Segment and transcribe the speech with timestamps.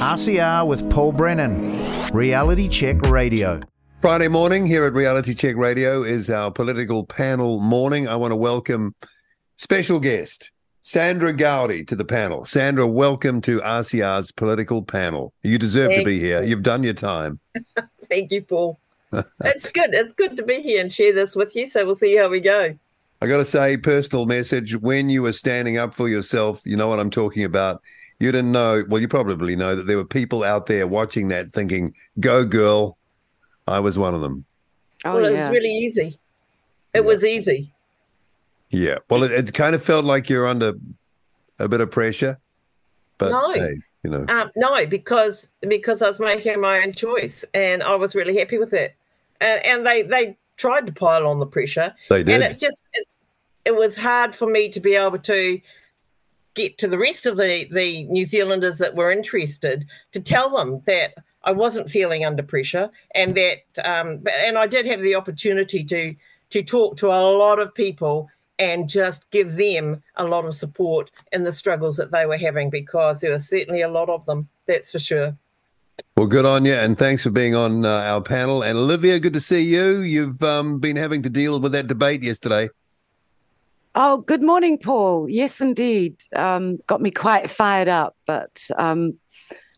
[0.00, 1.78] RCR with Paul Brennan,
[2.14, 3.60] Reality Check Radio.
[3.98, 8.08] Friday morning here at Reality Check Radio is our political panel morning.
[8.08, 8.94] I want to welcome
[9.56, 12.46] special guest Sandra Goudie to the panel.
[12.46, 15.34] Sandra, welcome to RCR's political panel.
[15.42, 16.42] You deserve Thank to be here.
[16.42, 17.38] You've done your time.
[18.08, 18.80] Thank you, Paul.
[19.12, 19.92] it's good.
[19.92, 21.68] It's good to be here and share this with you.
[21.68, 22.74] So we'll see how we go.
[23.20, 26.88] I got to say, personal message when you were standing up for yourself, you know
[26.88, 27.82] what I'm talking about.
[28.20, 31.52] You didn't know, well, you probably know that there were people out there watching that
[31.52, 32.98] thinking, go girl.
[33.66, 34.44] I was one of them.
[35.04, 36.18] Oh, well, it was really easy.
[36.92, 37.72] It was easy.
[38.68, 38.98] Yeah.
[39.08, 40.74] Well, it, it kind of felt like you're under
[41.58, 42.38] a bit of pressure.
[43.16, 43.52] But No.
[43.52, 47.94] hey, you know, Um, no, because because I was making my own choice, and I
[47.94, 48.94] was really happy with it.
[49.40, 52.34] And and they they tried to pile on the pressure, they did.
[52.34, 53.18] and it's just it's,
[53.64, 55.60] it was hard for me to be able to
[56.54, 60.82] get to the rest of the the New Zealanders that were interested to tell them
[60.86, 61.14] that
[61.44, 66.14] I wasn't feeling under pressure and that um and I did have the opportunity to
[66.50, 71.10] to talk to a lot of people and just give them a lot of support
[71.32, 74.48] in the struggles that they were having because there were certainly a lot of them
[74.66, 75.36] that's for sure
[76.16, 78.62] Well, good on you, and thanks for being on uh, our panel.
[78.62, 80.00] And Olivia, good to see you.
[80.00, 82.68] You've um, been having to deal with that debate yesterday.
[83.94, 85.28] Oh, good morning, Paul.
[85.28, 86.22] Yes, indeed.
[86.34, 89.14] Um, got me quite fired up, but um,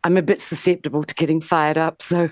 [0.05, 2.03] I'm a bit susceptible to getting fired up.
[2.03, 2.29] So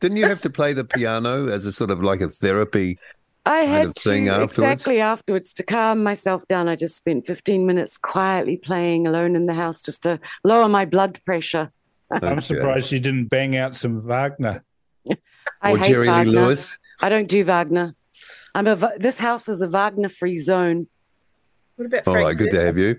[0.00, 2.98] Didn't you have to play the piano as a sort of like a therapy?
[3.44, 4.58] I Kind had of thing to afterwards?
[4.58, 6.68] exactly afterwards to calm myself down.
[6.68, 10.84] I just spent 15 minutes quietly playing alone in the house just to lower my
[10.84, 11.72] blood pressure.
[12.10, 14.62] I'm surprised you didn't bang out some Wagner.
[15.62, 16.78] I or hate Jerry Lee Lewis?
[17.00, 17.94] I don't do Wagner.
[18.54, 20.86] I'm a this house is a Wagner-free zone.
[21.76, 22.98] what about All Frank right, good to have you.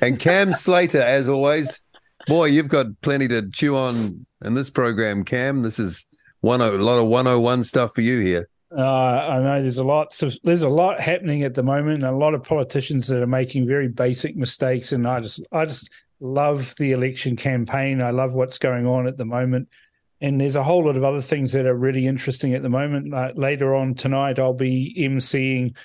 [0.00, 1.82] And Cam Slater, as always.
[2.26, 5.62] Boy, you've got plenty to chew on in this program, Cam.
[5.62, 6.04] This is
[6.40, 8.48] one a lot of 101 stuff for you here.
[8.76, 10.12] Uh, I know there's a lot.
[10.12, 13.26] So there's a lot happening at the moment, and a lot of politicians that are
[13.26, 14.92] making very basic mistakes.
[14.92, 15.90] And I just, I just
[16.20, 18.02] love the election campaign.
[18.02, 19.68] I love what's going on at the moment.
[20.20, 23.12] And there's a whole lot of other things that are really interesting at the moment.
[23.12, 25.76] Uh, later on tonight, I'll be emceeing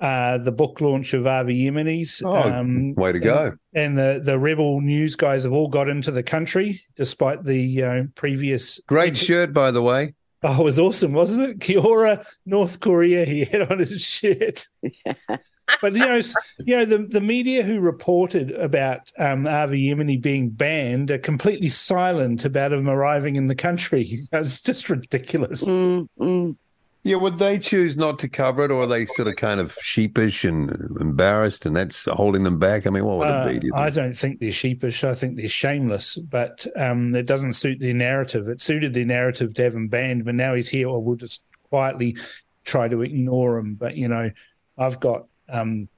[0.00, 2.22] uh, the book launch of Avi Yemini's.
[2.24, 3.56] Oh, way to go.
[3.74, 8.02] And the, the rebel news guys have all got into the country despite the uh,
[8.14, 10.14] previous Great shirt, by the way.
[10.42, 11.58] Oh, it was awesome, wasn't it?
[11.58, 13.24] Kiora, North Korea.
[13.24, 14.68] He had on his shirt.
[15.80, 16.20] but you know,
[16.58, 21.68] you know, the the media who reported about um, Avi Yemini being banned are completely
[21.68, 24.26] silent about him arriving in the country.
[24.32, 25.64] It's just ridiculous.
[25.64, 26.56] Mm, mm.
[27.04, 29.76] Yeah, would they choose not to cover it, or are they sort of kind of
[29.80, 30.70] sheepish and
[31.00, 32.86] embarrassed, and that's holding them back?
[32.86, 33.58] I mean, what would Uh, it be?
[33.60, 35.04] Do you I don't think they're sheepish.
[35.04, 38.48] I think they're shameless, but um, it doesn't suit their narrative.
[38.48, 40.88] It suited their narrative to have him banned, but now he's here.
[40.88, 42.16] Well, we'll just quietly
[42.64, 43.74] try to ignore him.
[43.74, 44.30] But you know,
[44.76, 45.88] I've got um,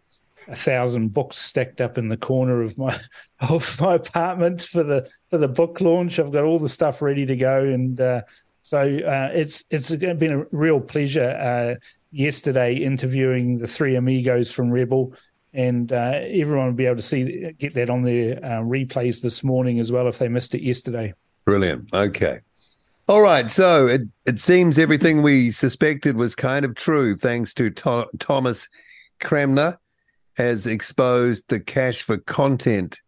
[0.49, 2.99] a thousand books stacked up in the corner of my
[3.41, 6.19] of my apartment for the for the book launch.
[6.19, 8.23] I've got all the stuff ready to go, and uh,
[8.63, 11.31] so uh, it's it's been a real pleasure.
[11.31, 11.81] Uh,
[12.13, 15.15] yesterday, interviewing the three amigos from Rebel
[15.53, 19.43] and uh, everyone will be able to see get that on their uh, replays this
[19.43, 21.13] morning as well if they missed it yesterday.
[21.45, 21.93] Brilliant.
[21.93, 22.41] Okay.
[23.09, 23.51] All right.
[23.51, 28.69] So it, it seems everything we suspected was kind of true, thanks to Tho- Thomas
[29.21, 29.79] Cranmer
[30.37, 32.99] has exposed the cash for content.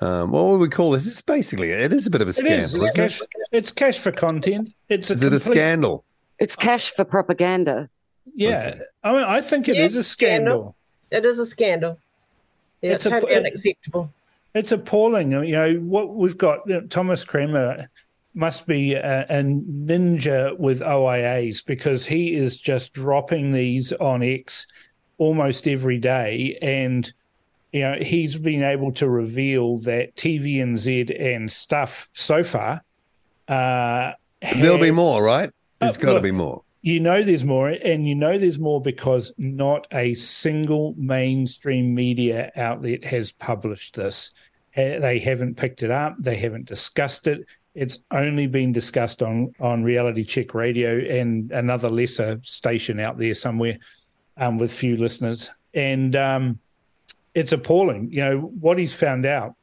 [0.00, 1.06] Um, what would we call this?
[1.06, 2.74] It's basically it is a bit of a It scandal, is.
[2.74, 3.20] is It's cash.
[3.52, 4.72] It's cash for content.
[4.88, 6.04] It's a Is it a scandal?
[6.38, 7.90] It's cash for propaganda.
[8.34, 10.76] Yeah, I mean, I think it Yeah, is a scandal.
[11.10, 11.98] it is a scandal
[12.82, 14.12] yeah, It's it's a- totally unacceptable
[14.54, 15.32] It's appalling.
[15.32, 16.60] You know what we've got.
[16.68, 17.88] you know, Thomas Cranmer
[18.38, 24.66] must be a, a ninja with OIAs because he is just dropping these on X
[25.18, 27.12] almost every day, and
[27.72, 32.82] you know he's been able to reveal that TVNZ and stuff so far.
[33.48, 34.12] Uh,
[34.56, 35.50] There'll be more, right?
[35.80, 36.62] There's Uh, got to be more.
[36.82, 42.52] you know there's more and you know there's more because not a single mainstream media
[42.54, 44.30] outlet has published this
[44.76, 47.44] they haven't picked it up they haven't discussed it
[47.78, 53.34] it's only been discussed on on reality check radio and another lesser station out there
[53.34, 53.78] somewhere
[54.36, 56.58] um, with few listeners and um,
[57.34, 59.54] it's appalling you know what he's found out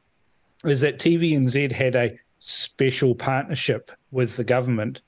[0.64, 5.02] is that tvnz had a special partnership with the government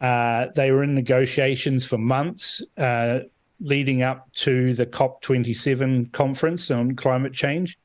[0.00, 3.20] uh, they were in negotiations for months uh,
[3.60, 7.78] leading up to the COP27 conference on climate change.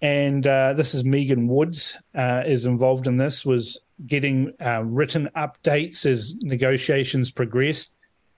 [0.00, 3.44] and uh, this is Megan Woods uh, is involved in this.
[3.44, 7.94] Was getting uh, written updates as negotiations progressed,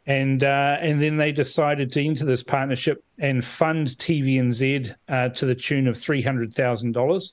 [0.06, 5.47] and uh, and then they decided to enter this partnership and fund TVNZ uh, to
[5.47, 7.32] the tune of three hundred thousand dollars,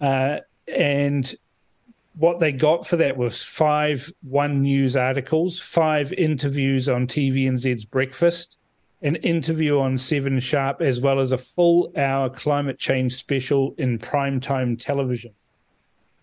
[0.00, 1.34] uh, and
[2.14, 8.58] what they got for that was five one news articles, five interviews on TVNZ's Breakfast,
[9.00, 13.98] an interview on Seven Sharp, as well as a full hour climate change special in
[13.98, 15.32] primetime television.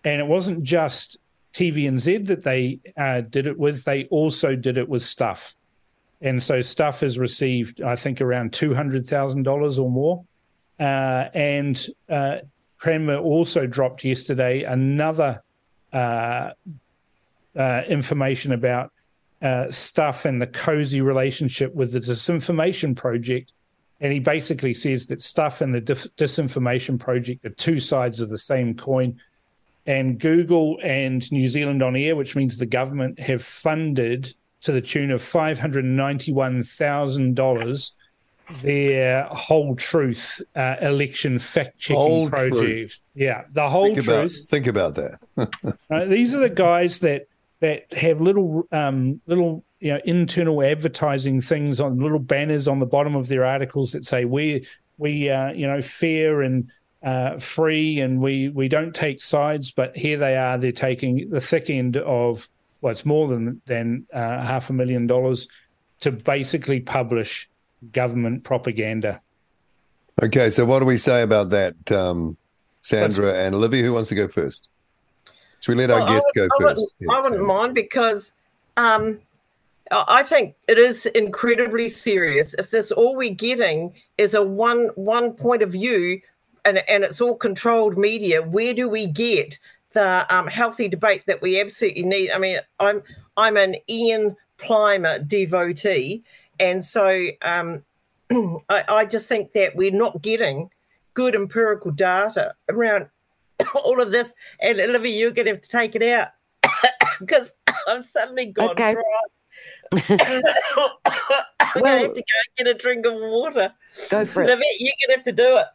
[0.04, 1.18] And it wasn't just
[1.54, 5.54] TVNZ that they uh, did it with, they also did it with Stuff.
[6.20, 10.24] And so Stuff has received, I think, around $200,000 or more.
[10.78, 12.38] Uh, and uh,
[12.78, 15.42] Cranmer also dropped yesterday another
[15.92, 16.50] uh,
[17.56, 18.92] uh, information about
[19.42, 23.52] uh, stuff and the cozy relationship with the disinformation project.
[24.00, 28.38] And he basically says that stuff and the disinformation project are two sides of the
[28.38, 29.20] same coin.
[29.86, 34.82] And Google and New Zealand on Air, which means the government, have funded to the
[34.82, 37.90] tune of $591,000
[38.62, 42.56] their whole truth uh, election fact checking project.
[42.56, 43.00] Truth.
[43.14, 44.08] Yeah, the whole think truth.
[44.08, 45.78] About, think about that.
[45.90, 47.26] uh, these are the guys that
[47.60, 52.86] that have little um, little you know internal advertising things on little banners on the
[52.86, 54.66] bottom of their articles that say we
[54.98, 56.70] we uh, you know fair and
[57.02, 61.40] uh, free and we we don't take sides but here they are they're taking the
[61.40, 62.48] thick end of
[62.80, 65.48] well it's more than than uh, half a million dollars
[66.00, 67.48] to basically publish
[67.92, 69.20] government propaganda
[70.22, 72.36] okay so what do we say about that um,
[72.82, 74.68] sandra and olivia who wants to go first
[75.60, 76.94] so we let our well, guest go I first.
[77.00, 78.32] Wouldn't, I wouldn't mind because
[78.76, 79.20] um,
[79.90, 82.54] I think it is incredibly serious.
[82.54, 86.20] If this all we're getting is a one one point of view,
[86.64, 89.58] and and it's all controlled media, where do we get
[89.92, 92.30] the um, healthy debate that we absolutely need?
[92.30, 93.02] I mean, I'm
[93.36, 96.22] I'm an Ian Plimer devotee,
[96.58, 97.82] and so um,
[98.30, 100.70] I, I just think that we're not getting
[101.14, 103.08] good empirical data around
[103.74, 106.28] all of this, and Olivia, you're going to have to take it out
[107.18, 107.54] because
[107.88, 108.96] I've suddenly gone okay.
[109.92, 113.72] I'm well, to have to go get a drink of water.
[114.08, 114.48] Go for it.
[114.48, 114.62] you're going
[115.08, 115.66] to have to do it.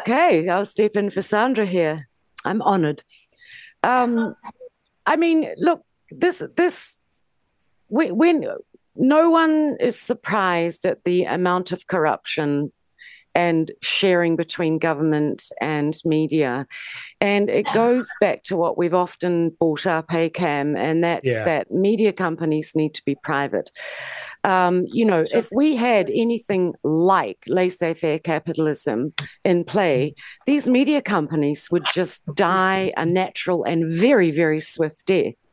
[0.00, 2.08] okay, I'll step in for Sandra here.
[2.44, 3.02] I'm honoured.
[3.82, 4.36] Um,
[5.06, 6.96] I mean, look, this this
[7.88, 8.46] when
[8.94, 12.72] no one is surprised at the amount of corruption
[13.34, 16.66] and sharing between government and media.
[17.20, 21.44] And it goes back to what we've often brought up, ACAM, and that's yeah.
[21.44, 23.70] that media companies need to be private.
[24.44, 29.12] Um, you know, if we had anything like laissez faire capitalism
[29.44, 30.14] in play,
[30.46, 35.46] these media companies would just die a natural and very, very swift death.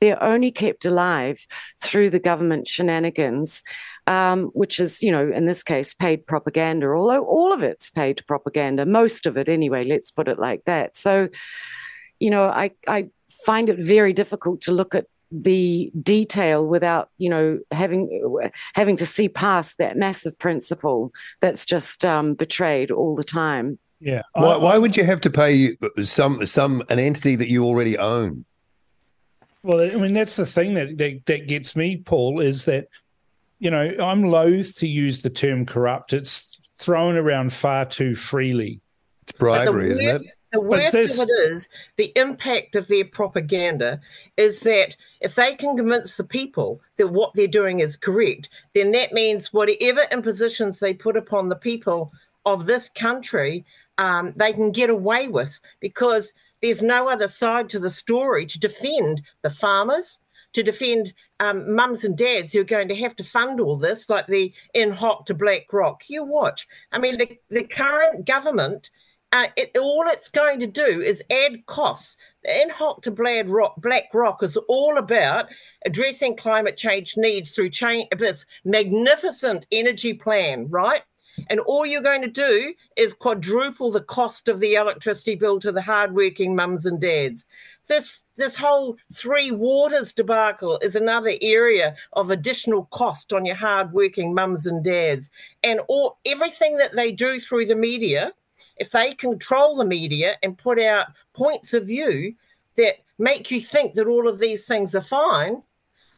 [0.00, 1.46] They're only kept alive
[1.80, 3.62] through the government shenanigans
[4.10, 8.20] um, which is, you know, in this case, paid propaganda, although all of it's paid
[8.26, 10.96] propaganda, most of it anyway, let's put it like that.
[10.96, 11.28] So,
[12.18, 13.06] you know, I, I
[13.46, 18.36] find it very difficult to look at the detail without you know having
[18.74, 23.78] having to see past that massive principle that's just um, betrayed all the time.
[24.00, 24.22] Yeah.
[24.32, 28.44] Why, why would you have to pay some some an entity that you already own?
[29.62, 32.88] Well, I mean that's the thing that that, that gets me, Paul, is that
[33.60, 36.12] you know, I'm loath to use the term corrupt.
[36.12, 38.80] It's thrown around far too freely.
[39.22, 40.22] It's bribery, isn't it?
[40.52, 41.18] The worst this...
[41.18, 44.00] of it is the impact of their propaganda
[44.36, 48.90] is that if they can convince the people that what they're doing is correct, then
[48.92, 52.12] that means whatever impositions they put upon the people
[52.46, 53.64] of this country,
[53.98, 58.58] um, they can get away with because there's no other side to the story to
[58.58, 60.18] defend the farmers,
[60.52, 64.10] to defend um, mums and dads who are going to have to fund all this,
[64.10, 66.08] like the in hoc to BlackRock.
[66.08, 66.66] You watch.
[66.92, 68.90] I mean, the, the current government,
[69.32, 72.16] uh, it, all it's going to do is add costs.
[72.44, 75.46] In hoc to BlackRock is all about
[75.86, 77.70] addressing climate change needs through
[78.16, 81.02] this magnificent energy plan, right?
[81.48, 85.72] And all you're going to do is quadruple the cost of the electricity bill to
[85.72, 87.46] the hardworking mums and dads.
[87.90, 94.32] This this whole three waters debacle is another area of additional cost on your hardworking
[94.32, 95.28] mums and dads.
[95.64, 98.32] And all everything that they do through the media,
[98.76, 102.36] if they control the media and put out points of view
[102.76, 105.60] that make you think that all of these things are fine,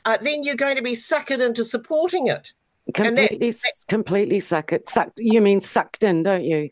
[0.05, 2.52] uh, then you're going to be suckered into supporting it.
[2.94, 3.52] Completely,
[3.88, 4.88] completely suck it.
[4.88, 5.18] Sucked.
[5.18, 6.70] You mean sucked in, don't you?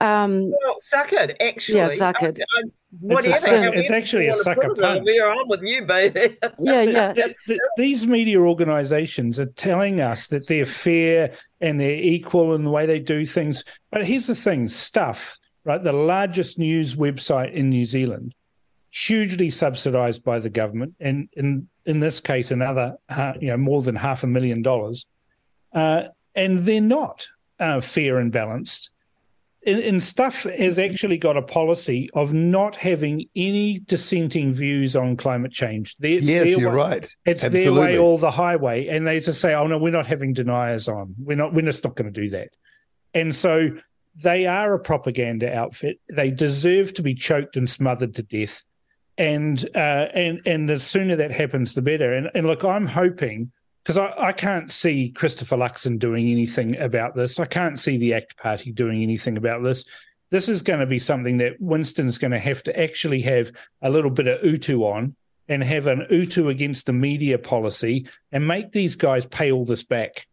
[0.00, 1.36] Um, well, suck it.
[1.40, 2.38] Actually, yeah, suck it.
[2.38, 2.62] I, I,
[3.00, 3.34] whatever.
[3.34, 5.02] It's, a, it's actually a sucker punch.
[5.04, 6.36] We're on with you, baby.
[6.58, 7.12] yeah, yeah.
[7.14, 12.64] The, the, these media organisations are telling us that they're fair and they're equal in
[12.64, 13.64] the way they do things.
[13.90, 15.38] But here's the thing: stuff.
[15.64, 18.34] Right, the largest news website in New Zealand,
[18.88, 23.82] hugely subsidised by the government, and in in this case, another uh, you know more
[23.82, 25.06] than half a million dollars,
[25.72, 28.90] uh, and they're not uh, fair and balanced
[29.66, 35.52] and stuff has actually got a policy of not having any dissenting views on climate
[35.52, 35.96] change.
[36.00, 37.16] It's yes, you're way, right.
[37.26, 37.64] It's Absolutely.
[37.64, 40.88] their way or the highway, and they just say, "Oh no, we're not having deniers
[40.88, 41.14] on.
[41.18, 41.54] We're not.
[41.54, 42.50] We're just not going to do that."
[43.14, 43.70] And so
[44.16, 46.00] they are a propaganda outfit.
[46.10, 48.64] They deserve to be choked and smothered to death.
[49.16, 52.14] And uh, and and the sooner that happens, the better.
[52.14, 53.50] And and look, I'm hoping
[53.88, 57.40] because I, I, can't see Christopher Luxon doing anything about this.
[57.40, 59.86] I can't see the ACT Party doing anything about this.
[60.28, 63.88] This is going to be something that Winston's going to have to actually have a
[63.88, 65.16] little bit of utu on
[65.48, 69.84] and have an utu against the media policy and make these guys pay all this
[69.84, 70.26] back.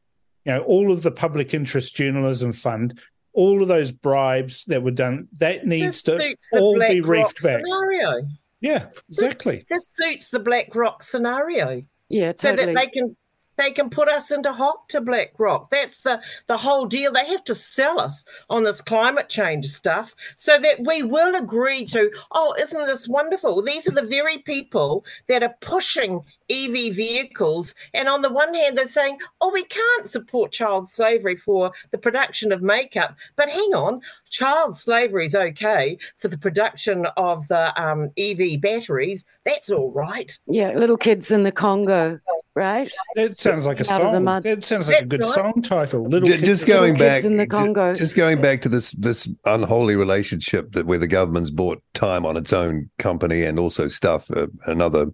[0.43, 2.99] You know, all of the public interest journalism fund,
[3.31, 7.61] all of those bribes that were done, that needs this to all be reefed back.
[7.61, 8.27] Scenario.
[8.59, 9.65] Yeah, exactly.
[9.69, 11.83] This, this suits the BlackRock scenario.
[12.09, 12.61] Yeah, totally.
[12.61, 13.15] So that they can
[13.57, 15.69] they can put us into hock to BlackRock.
[15.69, 17.11] That's the, the whole deal.
[17.11, 21.85] They have to sell us on this climate change stuff so that we will agree
[21.87, 23.61] to, oh, isn't this wonderful?
[23.61, 27.73] These are the very people that are pushing EV vehicles.
[27.93, 31.97] And on the one hand, they're saying, oh, we can't support child slavery for the
[31.97, 33.15] production of makeup.
[33.35, 39.25] But hang on, child slavery is okay for the production of the um, EV batteries.
[39.45, 40.37] That's all right.
[40.47, 42.19] Yeah, little kids in the Congo
[42.55, 42.91] right?
[43.15, 44.27] It sounds like a song.
[44.45, 46.03] It sounds like a good song title.
[46.03, 47.91] Little just, just going back in the Congo.
[47.91, 52.25] Just, just going back to this this unholy relationship that where the government's bought time
[52.25, 55.07] on its own company and also stuff uh, another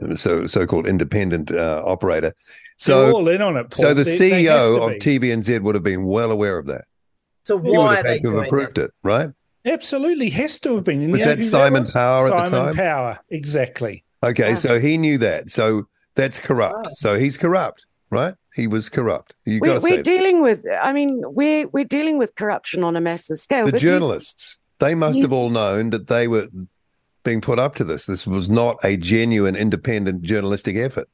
[0.00, 2.34] uh, so so called independent uh, operator.
[2.78, 3.70] So They're all in on it.
[3.70, 3.84] Paul.
[3.84, 6.86] So the they, CEO they of TVNZ would have been well aware of that.
[7.44, 9.30] So why would have, have approved it, right?
[9.64, 11.10] Absolutely, has to have been.
[11.10, 12.64] Was that Simon that Power at Simon the time?
[12.64, 14.04] Simon Power, exactly.
[14.24, 14.56] Okay, yeah.
[14.56, 15.50] so he knew that.
[15.50, 16.88] So that's corrupt.
[16.88, 16.90] Oh.
[16.92, 18.34] So he's corrupt, right?
[18.54, 19.34] He was corrupt.
[19.44, 20.66] You we, we're dealing with.
[20.82, 23.66] I mean, we're we're dealing with corruption on a massive scale.
[23.66, 26.48] The journalists, they must have all known that they were
[27.24, 28.06] being put up to this.
[28.06, 31.08] This was not a genuine, independent journalistic effort.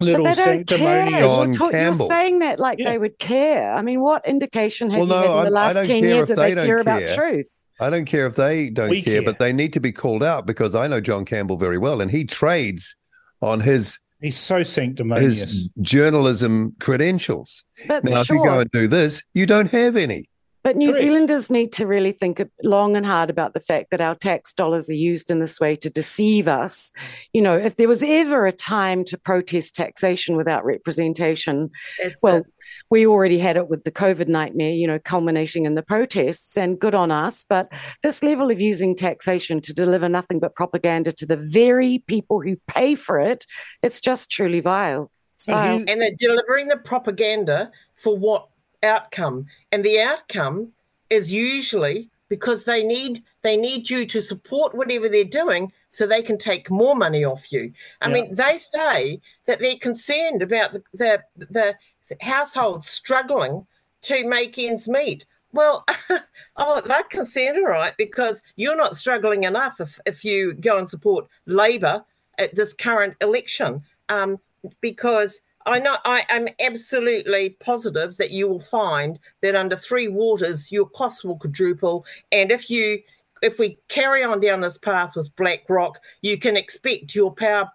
[0.00, 2.06] Little sanctimonious John you're, Campbell.
[2.06, 2.90] You're saying that like yeah.
[2.90, 3.72] they would care.
[3.72, 6.54] I mean, what indication have well, you had in the last ten years that they,
[6.54, 7.48] they care about truth?
[7.80, 10.46] I don't care if they don't care, care, but they need to be called out
[10.46, 12.94] because I know John Campbell very well, and he trades
[13.40, 15.40] on his He's so sanctimonious.
[15.40, 17.64] His journalism credentials.
[17.86, 18.36] But now, sure.
[18.36, 20.28] if you go and do this, you don't have any.
[20.64, 21.04] But New Correct.
[21.04, 24.88] Zealanders need to really think long and hard about the fact that our tax dollars
[24.88, 26.90] are used in this way to deceive us.
[27.34, 32.38] You know, if there was ever a time to protest taxation without representation, it's well,
[32.38, 32.44] a-
[32.90, 36.78] we already had it with the COVID nightmare, you know, culminating in the protests, and
[36.78, 37.44] good on us.
[37.48, 37.72] But
[38.02, 42.56] this level of using taxation to deliver nothing but propaganda to the very people who
[42.66, 43.46] pay for it,
[43.82, 45.10] it's just truly vile.
[45.36, 45.76] It's vile.
[45.88, 48.48] And they're delivering the propaganda for what
[48.82, 49.46] outcome?
[49.72, 50.72] And the outcome
[51.10, 56.22] is usually because they need they need you to support whatever they're doing so they
[56.22, 57.72] can take more money off you.
[58.00, 58.14] I yeah.
[58.14, 61.76] mean, they say that they're concerned about the, the, the
[62.20, 63.66] households struggling
[64.02, 65.24] to make ends meet.
[65.52, 65.86] Well,
[66.56, 70.88] oh, they're concerned, all right, because you're not struggling enough if, if you go and
[70.88, 72.04] support Labor
[72.38, 73.80] at this current election.
[74.08, 74.40] Um,
[74.80, 80.72] because I know I am absolutely positive that you will find that under three waters
[80.72, 83.00] your costs will quadruple, and if you
[83.44, 87.70] if we carry on down this path with BlackRock, you can expect your power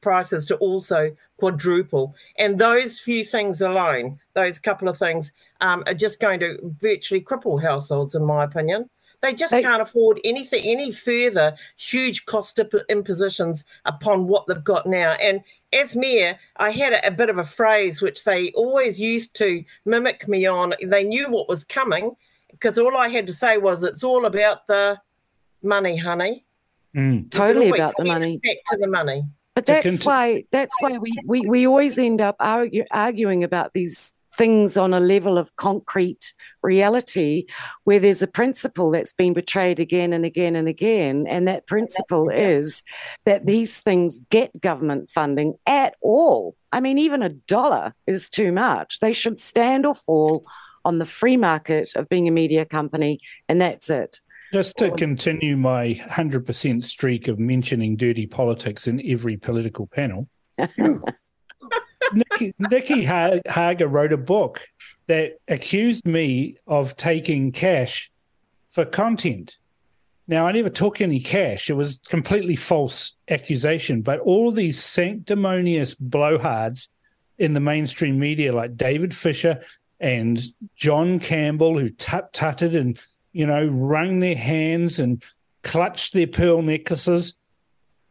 [0.00, 2.14] prices to also quadruple.
[2.38, 7.20] And those few things alone, those couple of things, um, are just going to virtually
[7.20, 8.88] cripple households, in my opinion.
[9.22, 14.86] They just they, can't afford anything any further huge cost impositions upon what they've got
[14.86, 15.12] now.
[15.12, 15.40] And
[15.72, 19.64] as mayor, I had a, a, bit of a phrase which they always used to
[19.86, 20.74] mimic me on.
[20.84, 22.14] They knew what was coming
[22.50, 25.00] because all I had to say was, "It's all about the
[25.66, 26.44] money, honey."
[26.96, 27.30] Mm.
[27.30, 28.38] Totally about the money.
[28.42, 29.24] Back to the money.
[29.54, 33.72] But that's cont- why that's why we, we, we always end up argue, arguing about
[33.72, 37.46] these things on a level of concrete reality
[37.84, 41.26] where there's a principle that's been betrayed again and again and again.
[41.26, 42.84] And that principle is
[43.24, 46.54] that these things get government funding at all.
[46.72, 49.00] I mean, even a dollar is too much.
[49.00, 50.44] They should stand or fall
[50.84, 53.18] on the free market of being a media company,
[53.48, 54.20] and that's it.
[54.52, 60.28] Just to continue my 100% streak of mentioning dirty politics in every political panel,
[62.12, 64.66] Nicky, Nicky Hager wrote a book
[65.08, 68.10] that accused me of taking cash
[68.70, 69.56] for content.
[70.28, 71.70] Now, I never took any cash.
[71.70, 74.02] It was completely false accusation.
[74.02, 76.88] But all these sanctimonious blowhards
[77.38, 79.62] in the mainstream media, like David Fisher
[80.00, 80.40] and
[80.74, 82.98] John Campbell, who tut tutted and,
[83.36, 85.22] you know, wrung their hands and
[85.62, 87.34] clutched their pearl necklaces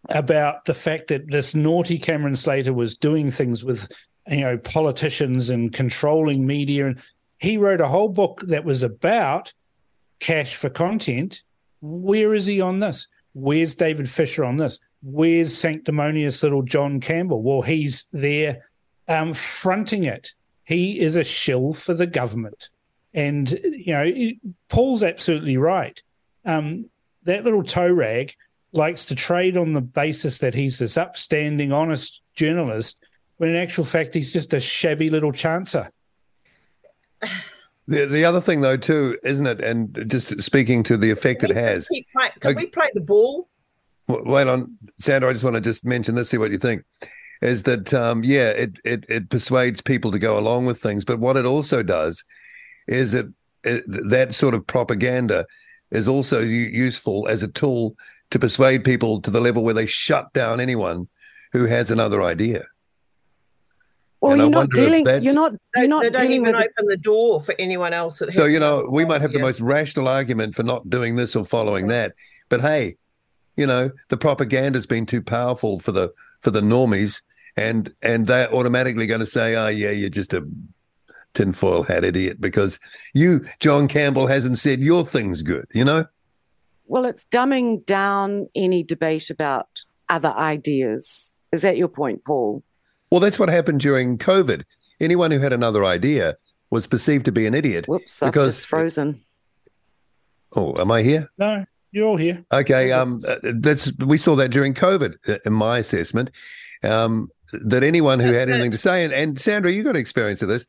[0.09, 3.91] about the fact that this naughty Cameron Slater was doing things with,
[4.27, 6.85] you know, politicians and controlling media.
[6.85, 6.99] And
[7.39, 9.51] he wrote a whole book that was about
[10.19, 11.41] cash for content.
[11.81, 13.07] Where is he on this?
[13.33, 14.79] Where's David Fisher on this?
[15.01, 17.41] Where's sanctimonious little John Campbell?
[17.41, 18.69] Well, he's there
[19.07, 20.33] um, fronting it.
[20.65, 22.69] He is a shill for the government.
[23.15, 25.99] And, you know, Paul's absolutely right.
[26.43, 26.89] Um,
[27.23, 28.35] that little toe rag
[28.73, 33.03] likes to trade on the basis that he's this upstanding, honest journalist,
[33.37, 35.89] when in actual fact he's just a shabby little chancer.
[37.87, 39.61] The the other thing though too, isn't it?
[39.61, 41.87] And just speaking to the effect it has.
[42.39, 43.47] Can we play the ball?
[44.07, 45.29] Wait on, Sandra.
[45.29, 46.29] I just want to just mention this.
[46.29, 46.83] See what you think.
[47.41, 48.49] Is that um, yeah?
[48.49, 52.23] It, it it persuades people to go along with things, but what it also does
[52.87, 53.27] is it,
[53.63, 55.45] it that sort of propaganda
[55.91, 57.95] is also useful as a tool
[58.31, 61.07] to persuade people to the level where they shut down anyone
[61.51, 62.65] who has another idea.
[64.21, 65.05] Well, and you're not dealing.
[65.23, 65.53] You're not.
[65.75, 68.19] You're not they, they don't even with open the door for anyone else.
[68.19, 71.35] That so you know, we might have the most rational argument for not doing this
[71.35, 72.13] or following that,
[72.49, 72.97] but hey,
[73.55, 76.11] you know, the propaganda's been too powerful for the
[76.41, 77.21] for the normies,
[77.55, 80.47] and and they're automatically going to say, "Oh yeah, you're just a
[81.35, 82.79] tinfoil hat idiot," because
[83.13, 85.65] you, John Campbell, hasn't said your thing's good.
[85.73, 86.05] You know.
[86.87, 89.67] Well, it's dumbing down any debate about
[90.09, 91.35] other ideas.
[91.51, 92.63] Is that your point, Paul?
[93.09, 94.63] Well, that's what happened during COVID.
[94.99, 96.35] Anyone who had another idea
[96.69, 97.85] was perceived to be an idiot.
[97.87, 99.23] Whoops, because it's frozen.
[100.55, 101.29] Oh, am I here?
[101.37, 102.45] No, you're all here.
[102.51, 106.31] Okay, um, uh, that's we saw that during COVID, uh, in my assessment.
[106.83, 110.49] Um, that anyone who had anything to say, and, and Sandra, you got experience of
[110.49, 110.65] this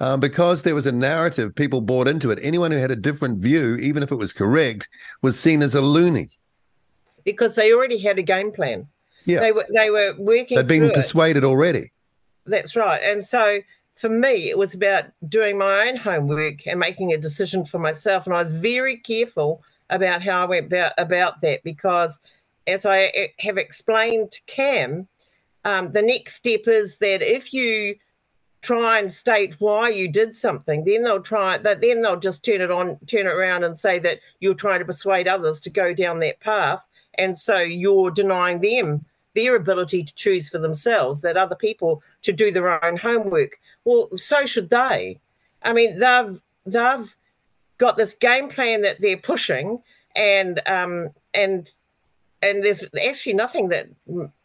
[0.00, 2.38] um, because there was a narrative, people bought into it.
[2.42, 4.88] Anyone who had a different view, even if it was correct,
[5.22, 6.30] was seen as a loony.
[7.24, 8.86] Because they already had a game plan.
[9.24, 9.40] Yeah.
[9.40, 10.56] They were they were working.
[10.56, 11.46] They'd been persuaded it.
[11.46, 11.92] already.
[12.46, 13.00] That's right.
[13.02, 13.60] And so
[13.96, 18.26] for me, it was about doing my own homework and making a decision for myself.
[18.26, 22.20] And I was very careful about how I went about, about that because,
[22.66, 25.08] as I eh, have explained to Cam,
[25.64, 27.96] um, the next step is that if you
[28.60, 31.80] try and state why you did something, then they'll try that.
[31.80, 34.84] Then they'll just turn it on, turn it around, and say that you're trying to
[34.84, 40.14] persuade others to go down that path, and so you're denying them their ability to
[40.14, 41.20] choose for themselves.
[41.20, 43.60] That other people to do their own homework.
[43.84, 45.20] Well, so should they.
[45.62, 47.14] I mean, they've they've
[47.78, 49.82] got this game plan that they're pushing,
[50.16, 51.70] and um, and
[52.42, 53.88] and there's actually nothing that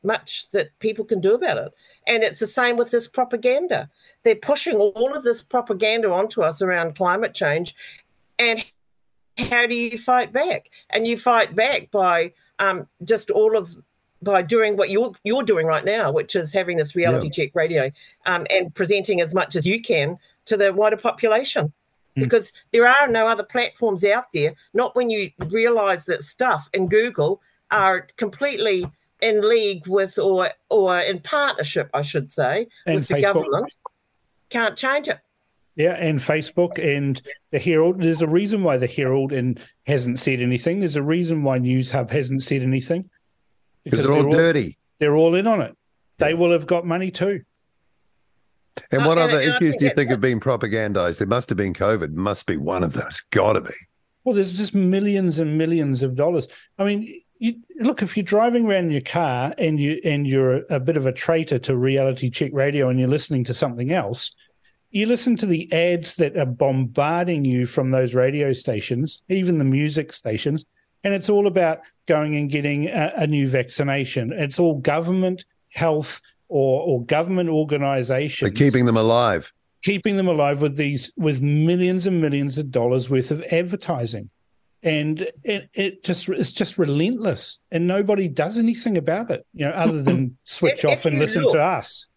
[0.04, 1.73] much that people can do about it.
[2.08, 3.89] And it's the same with this propaganda.
[4.24, 7.76] They're pushing all of this propaganda onto us around climate change.
[8.39, 8.63] And
[9.38, 10.70] how do you fight back?
[10.89, 13.76] And you fight back by um, just all of
[14.22, 17.46] by doing what you're you're doing right now, which is having this reality yeah.
[17.46, 17.92] check radio
[18.26, 21.74] um, and presenting as much as you can to the wider population.
[22.18, 22.24] Mm.
[22.24, 24.54] Because there are no other platforms out there.
[24.74, 28.86] Not when you realise that stuff in Google are completely
[29.24, 33.16] in league with or or in partnership, I should say, and with Facebook.
[33.16, 33.76] the government.
[34.50, 35.20] Can't change it.
[35.76, 38.02] Yeah, and Facebook and the Herald.
[38.02, 40.80] There's a reason why the Herald and hasn't said anything.
[40.80, 43.10] There's a reason why Newshub hasn't said anything.
[43.84, 44.78] Because they're, they're all dirty.
[45.00, 45.76] They're all in on it.
[46.18, 47.42] They will have got money too.
[48.92, 51.18] And what uh, other and, and issues do you think have been propagandized?
[51.18, 52.14] There must have been COVID.
[52.14, 53.08] Must be one of them.
[53.08, 53.74] It's got to be.
[54.24, 56.48] Well, there's just millions and millions of dollars.
[56.78, 60.64] I mean, you, look if you're driving around in your car and you and you're
[60.70, 64.34] a, bit of a traitor to reality check radio and you're listening to something else
[64.92, 69.64] you listen to the ads that are bombarding you from those radio stations even the
[69.64, 70.66] music stations
[71.04, 74.32] and it's all about going and getting a, a new vaccination.
[74.32, 79.52] It's all government health or or government organizations They're keeping them alive.
[79.84, 84.30] Keeping them alive with these with millions and millions of dollars worth of advertising
[84.84, 87.60] and it, it just it's just relentless.
[87.72, 91.19] And nobody does anything about it you know other than switch If- off if and
[91.19, 92.08] listen look- to us.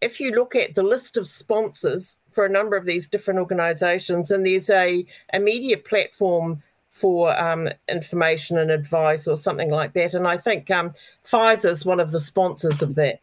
[0.00, 4.30] if you look at the list of sponsors for a number of these different organizations,
[4.30, 10.14] and there's a, a media platform for um, information and advice or something like that.
[10.14, 10.94] And I think um,
[11.26, 13.20] Pfizer's one of the sponsors of that,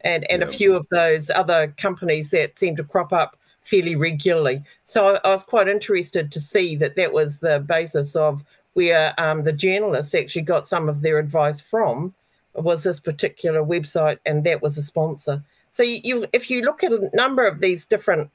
[0.00, 3.36] and, and a few of those other companies that seem to crop up
[3.68, 4.62] fairly regularly.
[4.84, 9.12] So I, I was quite interested to see that that was the basis of where
[9.18, 12.14] um, the journalists actually got some of their advice from
[12.54, 15.42] was this particular website, and that was a sponsor.
[15.72, 18.30] So you, you if you look at a number of these different,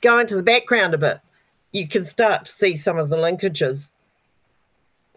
[0.00, 1.20] go into the background a bit,
[1.72, 3.90] you can start to see some of the linkages.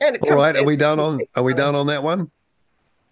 [0.01, 1.21] And it All comes right, are we to done on?
[1.35, 2.29] Are we done on that one?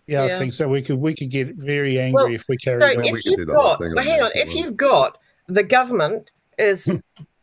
[0.08, 0.36] yeah, Yeah.
[0.36, 2.80] i think so we could we could get very angry Well, if we carry.
[2.80, 5.18] So on we if can do you've got, well, hang on, if can't you've got
[5.54, 7.00] the government is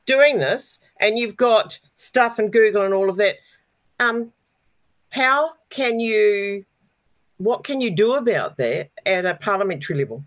[0.06, 3.36] doing this, and you've got stuff and Google and all of that,
[4.00, 4.32] um,
[5.10, 6.64] how can you,
[7.38, 10.24] what can you do about that at a parliamentary level?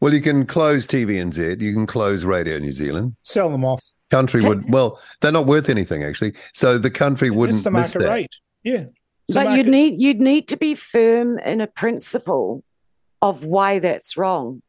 [0.00, 1.60] Well, you can close TVNZ.
[1.60, 3.16] You can close Radio New Zealand.
[3.22, 6.34] sell them off Country would well, they're not worth anything actually.
[6.52, 8.14] So the country wouldn't it's the miss market that.
[8.14, 8.84] rate yeah
[9.26, 12.62] It's but you'd need you'd need to be firm in a principle
[13.22, 14.60] of why that's wrong,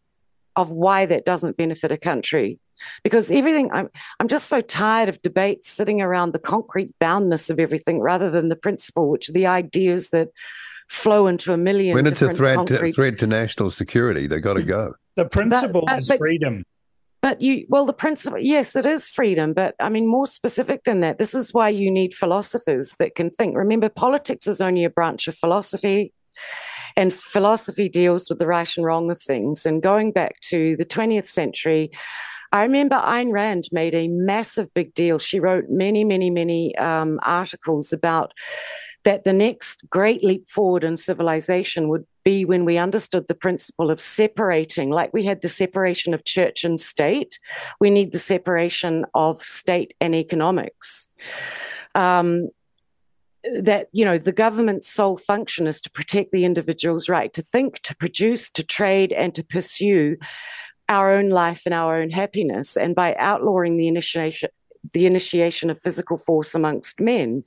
[0.55, 2.59] of why that doesn't benefit a country.
[3.03, 3.89] Because everything I'm
[4.19, 8.49] I'm just so tired of debates sitting around the concrete boundness of everything rather than
[8.49, 10.29] the principle, which are the ideas that
[10.89, 14.39] flow into a million When it's a different threat to, threat to national security, they
[14.39, 14.93] got to go.
[15.15, 16.65] the principle uh, is but- freedom
[17.21, 19.53] But you, well, the principle, yes, it is freedom.
[19.53, 23.29] But I mean, more specific than that, this is why you need philosophers that can
[23.29, 23.55] think.
[23.55, 26.11] Remember, politics is only a branch of philosophy,
[26.95, 29.65] and philosophy deals with the right and wrong of things.
[29.65, 31.91] And going back to the 20th century,
[32.51, 35.17] I remember Ayn Rand made a massive big deal.
[35.17, 38.33] She wrote many, many, many um, articles about
[39.03, 43.91] that the next great leap forward in civilization would be when we understood the principle
[43.91, 47.39] of separating, like we had the separation of church and state,
[47.79, 51.09] we need the separation of state and economics.
[51.95, 52.49] Um,
[53.61, 57.79] that you know the government's sole function is to protect the individual's right to think
[57.81, 60.15] to produce to trade and to pursue
[60.89, 64.49] our own life and our own happiness and by outlawing the initiation
[64.93, 67.43] the initiation of physical force amongst men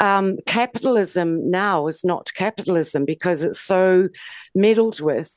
[0.00, 4.08] um, capitalism now is not capitalism because it's so
[4.54, 5.32] meddled with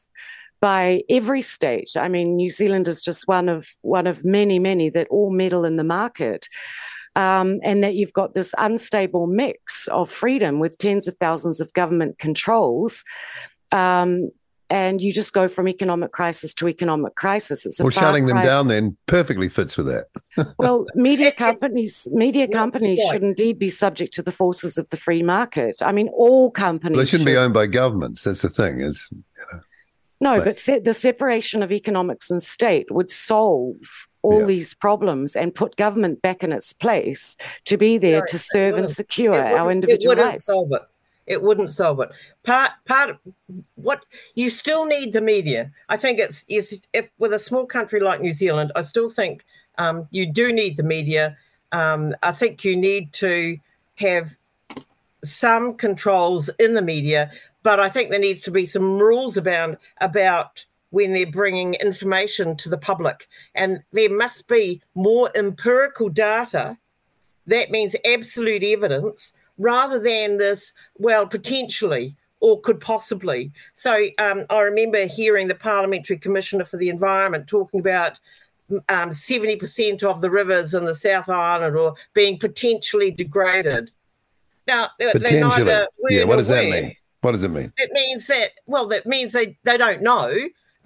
[0.60, 1.92] by every state.
[1.96, 5.66] I mean, New Zealand is just one of one of many, many that all meddle
[5.66, 6.48] in the market.
[7.18, 11.74] Um, and that you've got this unstable mix of freedom with tens of thousands of
[11.74, 13.04] government controls.
[13.72, 14.30] Um,
[14.70, 17.66] and you just go from economic crisis to economic crisis.
[17.66, 20.08] It's a Well, far shutting them cry- down then perfectly fits with that.
[20.60, 25.24] well, media companies, media companies should indeed be subject to the forces of the free
[25.24, 25.78] market.
[25.82, 27.00] I mean, all companies.
[27.00, 28.26] They shouldn't be owned by governments.
[28.26, 28.82] That's the thing.
[28.82, 29.10] Is
[30.20, 30.44] No, Right.
[30.44, 33.78] but se- the separation of economics and state would solve
[34.28, 34.46] all Yeah.
[34.46, 38.90] these problems and put government back in its place to be there to serve and
[38.90, 40.46] secure our individual it wouldn't rights.
[40.46, 40.82] solve it.
[41.28, 42.10] It wouldn't solve it.
[42.44, 43.18] Part part of
[43.76, 45.72] what you still need the media.
[45.90, 49.46] I think it's is if with a small country like New Zealand, I still think
[49.78, 51.38] um, you do need the media.
[51.72, 53.58] Um, I think you need to
[53.96, 54.36] have
[55.24, 57.30] some controls in the media,
[57.64, 62.56] but I think there needs to be some rules about about when they're bringing information
[62.58, 66.78] to the public, and there must be more empirical data
[67.48, 73.52] that means absolute evidence rather than this, well, potentially or could possibly.
[73.74, 78.20] So um, I remember hearing the Parliamentary Commissioner for the Environment talking about
[78.90, 83.90] um, 70% of the rivers in the South Island or being potentially degraded.
[84.68, 85.88] Now, they're potentially.
[86.10, 86.26] Yeah.
[86.26, 86.94] What does that mean?
[87.22, 87.74] What does it mean?
[87.78, 90.38] It means that, well, that means they, they don't know.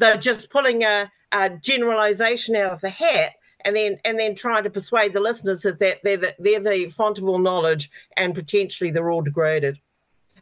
[0.01, 3.33] They're just pulling a, a generalization out of the hat
[3.63, 7.19] and then and then trying to persuade the listeners that they're, the, they're the font
[7.19, 9.79] of all knowledge and potentially they're all degraded.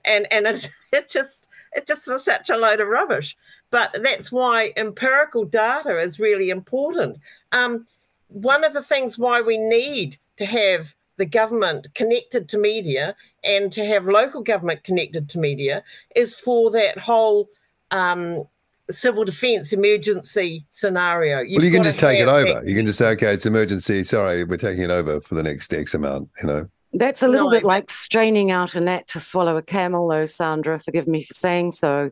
[0.06, 3.36] And and it, it just it's just such a load of rubbish.
[3.70, 7.18] But that's why empirical data is really important.
[7.52, 7.86] Um,
[8.30, 13.72] one of the things why we need to have the government connected to media and
[13.74, 15.84] to have local government connected to media
[16.16, 17.50] is for that whole
[17.92, 18.48] um,
[18.92, 21.38] civil defence emergency scenario.
[21.38, 22.56] well, You've you can just take it over.
[22.56, 24.04] that- You can just say, okay, it's emergency.
[24.04, 26.30] Sorry, we're taking it over for the next X amount.
[26.42, 29.62] You know, That's a little No, bit like straining out a gnat to swallow a
[29.62, 30.80] camel, though, Sandra.
[30.80, 32.10] Forgive me for saying so.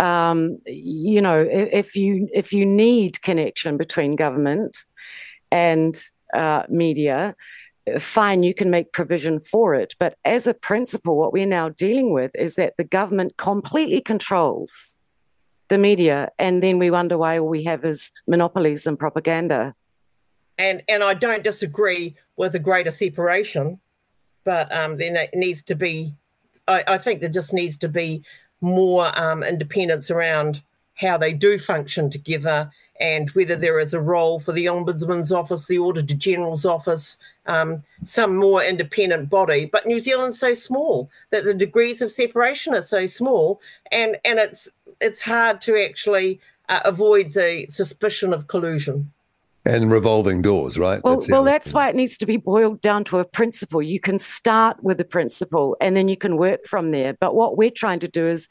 [0.00, 4.76] Um, you know, if you if you need connection between government
[5.52, 6.02] and
[6.34, 7.34] uh, media,
[7.94, 9.94] uh, fine, you can make provision for it.
[9.98, 14.97] But as a principle, what we're now dealing with is that the government completely controls
[15.68, 19.74] the media, and then we wonder why all we have is monopolies and propaganda.
[20.58, 23.78] and and I don't disagree with a greater separation,
[24.44, 26.14] but um, then it needs to be.
[26.66, 28.22] I, I think there just needs to be
[28.60, 30.62] more um, independence around
[30.94, 32.68] how they do function together
[33.00, 37.80] and whether there is a role for the ombudsman's office, the auditor general's office, um,
[38.04, 39.66] some more independent body.
[39.66, 43.60] But New Zealand's so small that the degrees of separation are so small,
[43.92, 44.68] and and it's
[45.00, 49.10] it's hard to actually uh, avoid the suspicion of collusion.
[49.64, 51.02] And revolving doors, right?
[51.04, 53.82] Well, the well, that's why it needs to be boiled down to a principle.
[53.82, 57.14] You can start with a principle and then you can work from there.
[57.20, 58.48] But what we're trying to do is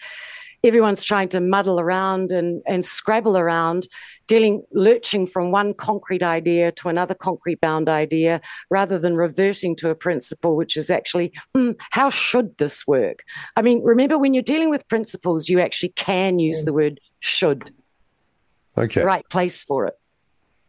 [0.63, 3.87] everyone's trying to muddle around and, and scrabble around,
[4.27, 9.89] dealing, lurching from one concrete idea to another concrete bound idea, rather than reverting to
[9.89, 13.23] a principle, which is actually, hmm, how should this work?
[13.55, 17.63] I mean, remember when you're dealing with principles, you actually can use the word should.
[17.63, 19.01] It's Okay.
[19.01, 19.95] the right place for it.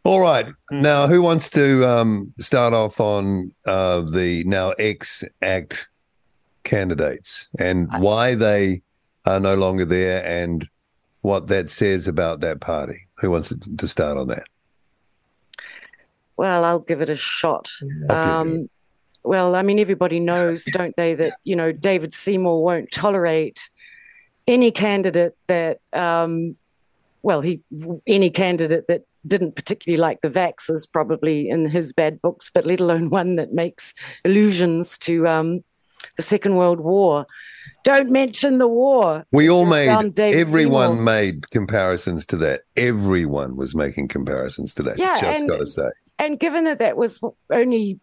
[0.03, 0.47] All right.
[0.71, 5.89] Now, who wants to um, start off on uh, the now ex act
[6.63, 8.81] candidates and why they
[9.29, 10.67] are no longer there and
[11.21, 13.07] what that says about that party?
[13.19, 14.43] Who wants to- start on that?
[16.37, 17.69] Well, I'll give it a shot.
[17.69, 18.15] Off you go.
[18.15, 18.69] Um,
[19.23, 23.69] well, I mean, everybody knows, don't they, that you know David Seymour won't tolerate
[24.47, 26.55] any candidate that, um,
[27.21, 27.61] well, he
[28.07, 32.79] any candidate that didn't particularly like the vaxxers, probably in his bad books, but let
[32.79, 35.63] alone one that makes allusions to um,
[36.15, 37.25] the Second World War.
[37.83, 39.25] Don't mention the war.
[39.31, 41.03] We all made, everyone Seymour.
[41.03, 42.61] made comparisons to that.
[42.75, 44.97] Everyone was making comparisons to that.
[44.97, 45.89] Yeah, Just and- got to say.
[46.17, 47.19] And given that that was
[47.51, 47.99] only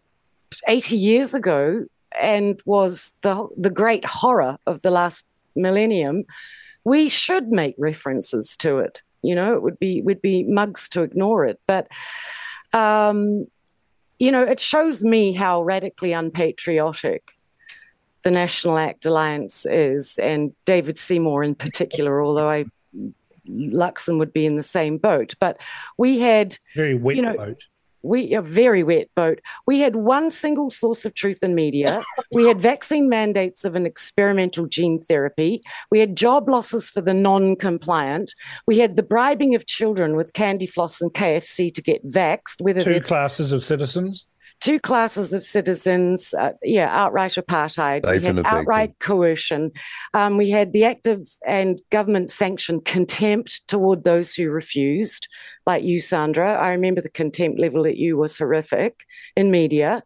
[0.67, 1.85] 80 years ago
[2.19, 6.23] and was the the great horror of the last millennium,
[6.83, 9.01] we should make references to it.
[9.21, 11.59] You know, it would be would be mugs to ignore it.
[11.67, 11.87] But
[12.73, 13.45] um,
[14.17, 17.36] you know, it shows me how radically unpatriotic
[18.23, 22.65] the National Act Alliance is, and David Seymour in particular, although I
[23.47, 25.35] Luxon would be in the same boat.
[25.39, 25.57] But
[25.97, 27.63] we had Very wet You know, boat.
[28.01, 29.39] we a very wet boat.
[29.65, 32.03] We had one single source of truth in media.
[32.33, 35.61] We had vaccine mandates of an experimental gene therapy.
[35.91, 38.33] We had job losses for the non-compliant.
[38.65, 42.83] We had the bribing of children with candy floss and KFC to get vaxxed, whether
[42.83, 44.25] Two classes of citizens.
[44.59, 48.05] Two classes of citizens, uh, yeah, outright apartheid.
[48.09, 49.71] We had outright coercion.
[50.13, 55.27] Um, we had the active and government sanctioned contempt toward those who refused,
[55.65, 56.55] like you, Sandra.
[56.55, 60.03] I remember the contempt level at you was horrific in media.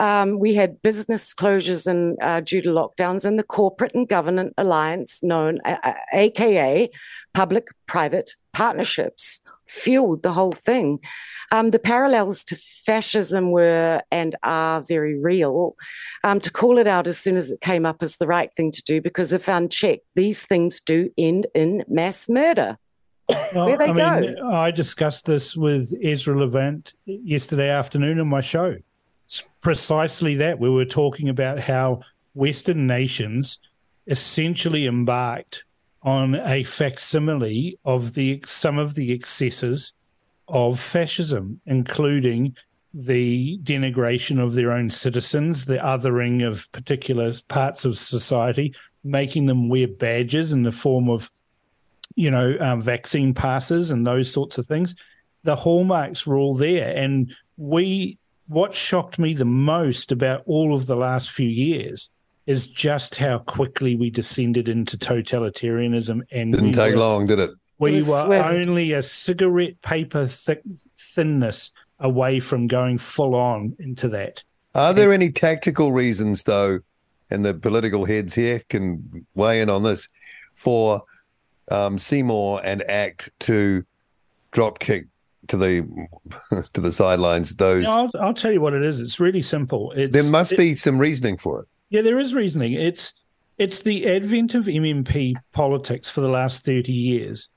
[0.00, 4.54] Um, we had business closures and uh, due to lockdowns, and the corporate and government
[4.56, 6.90] alliance, known uh, uh, AKA
[7.34, 11.00] public-private partnerships, fueled the whole thing.
[11.52, 12.56] Um, the parallels to
[12.86, 15.76] fascism were and are very real.
[16.22, 18.72] Um, to call it out as soon as it came up is the right thing
[18.72, 22.78] to do because if unchecked, these things do end in mass murder.
[23.54, 28.40] Well, Where they I mean, I discussed this with Ezra Levant yesterday afternoon on my
[28.40, 28.76] show.
[29.26, 30.58] It's precisely that.
[30.58, 32.00] We were talking about how
[32.34, 33.58] Western nations
[34.08, 35.64] essentially embarked
[36.02, 39.92] on a facsimile of the some of the excesses
[40.48, 42.56] of fascism, including
[42.92, 49.68] the denigration of their own citizens, the othering of particular parts of society, making them
[49.68, 51.30] wear badges in the form of
[52.14, 54.94] you know, um, vaccine passes and those sorts of things.
[55.42, 56.94] The hallmarks were all there.
[56.94, 62.10] And we, what shocked me the most about all of the last few years
[62.50, 66.20] is just how quickly we descended into totalitarianism.
[66.32, 67.50] And Didn't we take were, long, did it?
[67.78, 68.44] We It were swift.
[68.44, 70.60] only a cigarette paper thick
[70.98, 74.42] thinness away from going full on into that.
[74.74, 76.80] Are there any tactical reasons, though,
[77.30, 80.08] and the political heads here can weigh in on this,
[80.52, 81.04] for
[81.70, 83.84] um, Seymour and ACT to
[84.50, 85.06] drop kick
[85.46, 85.86] to the
[86.72, 87.54] to the sidelines?
[87.54, 88.98] Those I'll, I'll tell you what it is.
[88.98, 89.92] It's really simple.
[89.92, 91.68] It's, there must it- be some reasoning for it.
[91.90, 92.72] Yeah, there is reasoning.
[92.72, 93.12] It's
[93.58, 97.48] it's the advent of MMP politics for the last thirty years,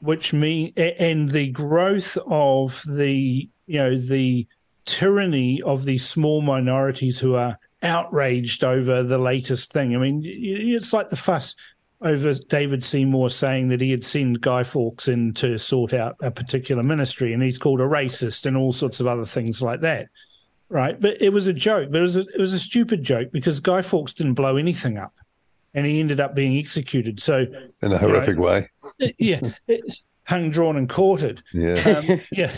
[0.00, 4.46] which mean and the growth of the you know the
[4.84, 9.94] tyranny of these small minorities who are outraged over the latest thing.
[9.94, 11.54] I mean, it's like the fuss
[12.00, 16.30] over David Seymour saying that he had sent Guy Fawkes in to sort out a
[16.30, 20.08] particular ministry and he's called a racist and all sorts of other things like that.
[20.72, 20.98] Right.
[20.98, 21.90] But it was a joke.
[21.92, 24.96] But it was a, it was a stupid joke because Guy Fawkes didn't blow anything
[24.96, 25.14] up
[25.74, 27.20] and he ended up being executed.
[27.20, 27.44] So,
[27.82, 28.70] in a horrific know, way.
[29.18, 29.40] Yeah.
[30.24, 31.42] hung, drawn, and quartered.
[31.52, 31.74] Yeah.
[31.74, 32.52] Um, yeah.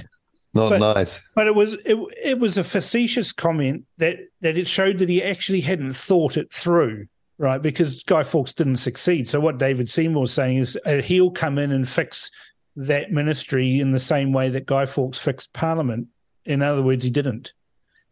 [0.55, 1.29] Not but, nice.
[1.35, 5.21] But it was it, it was a facetious comment that that it showed that he
[5.21, 7.61] actually hadn't thought it through, right?
[7.61, 9.29] Because Guy Fawkes didn't succeed.
[9.29, 12.31] So what David Seymour was saying is uh, he'll come in and fix
[12.77, 16.07] that ministry in the same way that Guy Fawkes fixed Parliament.
[16.45, 17.53] In other words, he didn't.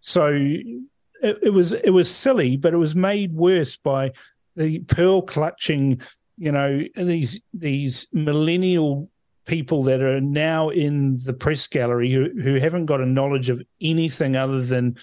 [0.02, 4.12] So it, it was it was silly, but it was made worse by
[4.56, 6.00] the pearl clutching,
[6.36, 9.08] you know, these these millennial
[9.46, 13.62] people that are now in the press gallery who, who haven't got a knowledge of
[13.80, 14.96] anything other than,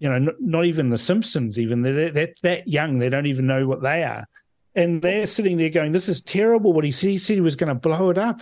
[0.00, 3.46] you know, not, not even the Simpsons, even they're that, that young, they don't even
[3.46, 4.26] know what they are.
[4.74, 7.56] And they're sitting there going, "This is terrible." What he said, he said he was
[7.56, 8.40] going to blow it up.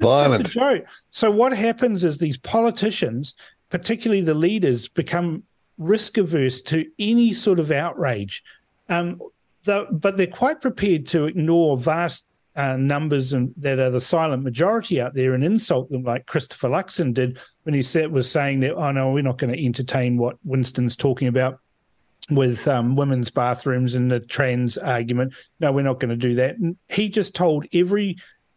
[0.00, 0.44] Violent.
[0.44, 0.86] Just a joke.
[1.10, 3.34] So what happens is these politicians,
[3.70, 5.42] particularly the leaders, become
[5.78, 8.42] risk averse to any sort of outrage.
[8.88, 9.20] Um,
[9.64, 12.24] the, but they're quite prepared to ignore vast
[12.58, 16.68] uh, numbers and that are the silent majority out there and insult them like Christopher
[16.68, 20.16] Luxon did when he said was saying that oh no we're not going to entertain
[20.16, 21.60] what Winston's talking about
[22.30, 26.58] with um, women's bathrooms and the trans argument no we're not going to do that
[26.58, 28.16] and he just told every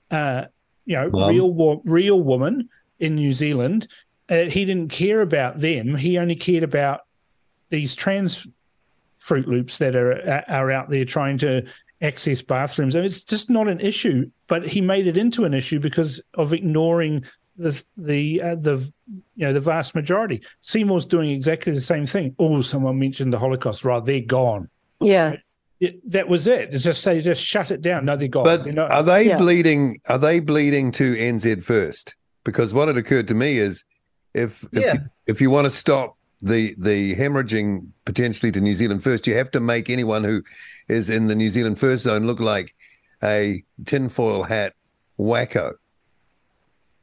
[0.09, 0.45] uh,
[0.85, 1.29] you know Mom.
[1.29, 2.69] real real woman
[2.99, 3.87] in New Zealand
[4.31, 7.01] uh, he didn't care about them he only cared about
[7.69, 8.47] these trans
[9.19, 11.63] fruit loops that are are out there trying to
[12.01, 12.95] access bathrooms.
[12.95, 16.21] I mean, it's just not an issue, but he made it into an issue because
[16.33, 17.23] of ignoring
[17.57, 18.91] the the uh, the
[19.35, 20.41] you know the vast majority.
[20.61, 22.35] Seymour's doing exactly the same thing.
[22.39, 23.85] Oh, someone mentioned the Holocaust.
[23.85, 24.69] Right, they're gone.
[24.99, 25.37] Yeah.
[25.79, 26.73] It, that was it.
[26.75, 28.05] It's just they just shut it down.
[28.05, 28.43] No, they're gone.
[28.43, 29.37] But they're not, are they yeah.
[29.37, 29.99] bleeding?
[30.09, 32.15] Are they bleeding to NZ first?
[32.43, 33.83] Because what had occurred to me is,
[34.33, 34.95] if if, yeah.
[35.27, 39.51] if you want to stop the the hemorrhaging potentially to New Zealand first, you have
[39.51, 40.43] to make anyone who
[40.87, 42.75] is in the New Zealand first zone look like
[43.23, 44.73] a tinfoil hat
[45.19, 45.73] wacko.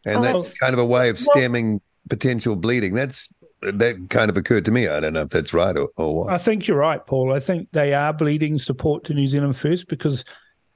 [0.05, 2.95] And oh, that's kind of a way of stemming well, potential bleeding.
[2.95, 4.89] That's that kind of occurred to me.
[4.89, 6.33] I don't know if that's right or, or what.
[6.33, 7.33] I think you're right, Paul.
[7.33, 10.25] I think they are bleeding support to New Zealand first because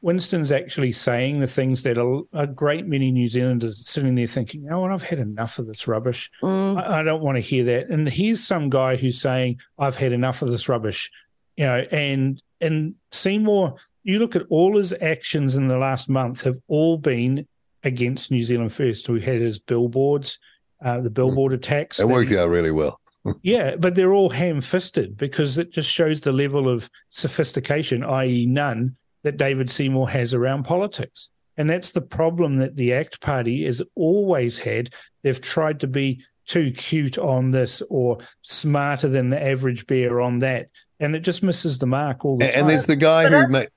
[0.03, 4.27] Winston's actually saying the things that a, a great many New Zealanders are sitting there
[4.27, 6.31] thinking, "Oh, I've had enough of this rubbish.
[6.43, 6.83] Mm.
[6.83, 10.13] I, I, don't want to hear that." And here's some guy who's saying, "I've had
[10.13, 11.11] enough of this rubbish,"
[11.57, 16.43] you know, and and Seymour, you look at all his actions in the last month
[16.43, 17.47] have all been
[17.85, 19.09] against New Zealand First.
[19.09, 20.39] We had his billboards,
[20.85, 22.01] uh, the billboard attacks.
[22.01, 23.01] It worked out really well.
[23.43, 28.97] yeah, but they're all ham-fisted because it just shows the level of sophistication, i.e., none,
[29.23, 31.29] that David Seymour has around politics.
[31.57, 34.95] And that's the problem that the ACT Party has always had.
[35.23, 40.41] They've tried to be too cute on this or smarter than the average bear on
[40.41, 40.69] that
[41.03, 42.61] and it just misses the mark all the and, time.
[42.61, 43.69] And there's the guy who made.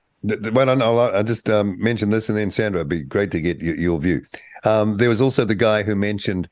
[0.52, 3.60] Well, I'll, I'll just um, mention this, and then Sandra, it'd be great to get
[3.60, 4.22] your, your view.
[4.64, 6.48] Um, there was also the guy who mentioned,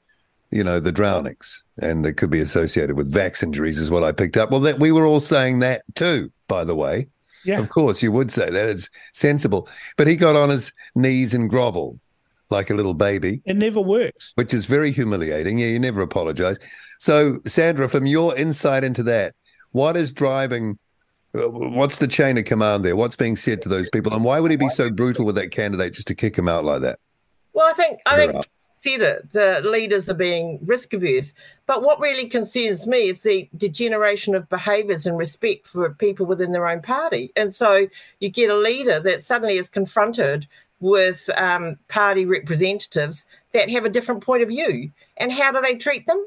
[0.51, 4.13] you know, the drownings, and it could be associated with vax injuries, is what I
[4.13, 4.51] picked up.
[4.51, 7.09] Well, that we were all saying that too, by the way.
[7.45, 7.61] Yeah.
[7.61, 8.69] Of course, you would say that.
[8.69, 9.69] It's sensible.
[9.97, 11.99] But he got on his knees and grovel
[12.51, 13.43] like a little baby.
[13.45, 14.33] It never works.
[14.35, 15.59] Which is very humiliating.
[15.59, 16.59] Yeah, you never apologize.
[16.99, 19.35] So, Sandra, from your insight into that,
[19.73, 20.79] what is driving?
[21.35, 22.97] Uh, what's the chain of command there?
[22.97, 25.51] What's being said to those people, and why would he be so brutal with that
[25.51, 27.01] candidate just to kick him out like that?
[27.53, 28.47] Well, I think I think
[28.85, 29.31] said it.
[29.31, 31.33] The leaders are being risk averse,
[31.65, 36.53] but what really concerns me is the degeneration of behaviours and respect for people within
[36.53, 37.33] their own party.
[37.35, 37.89] And so
[38.21, 40.47] you get a leader that suddenly is confronted
[40.81, 45.77] with um, party representatives that have a different point of view, and how do they
[45.77, 46.27] treat them?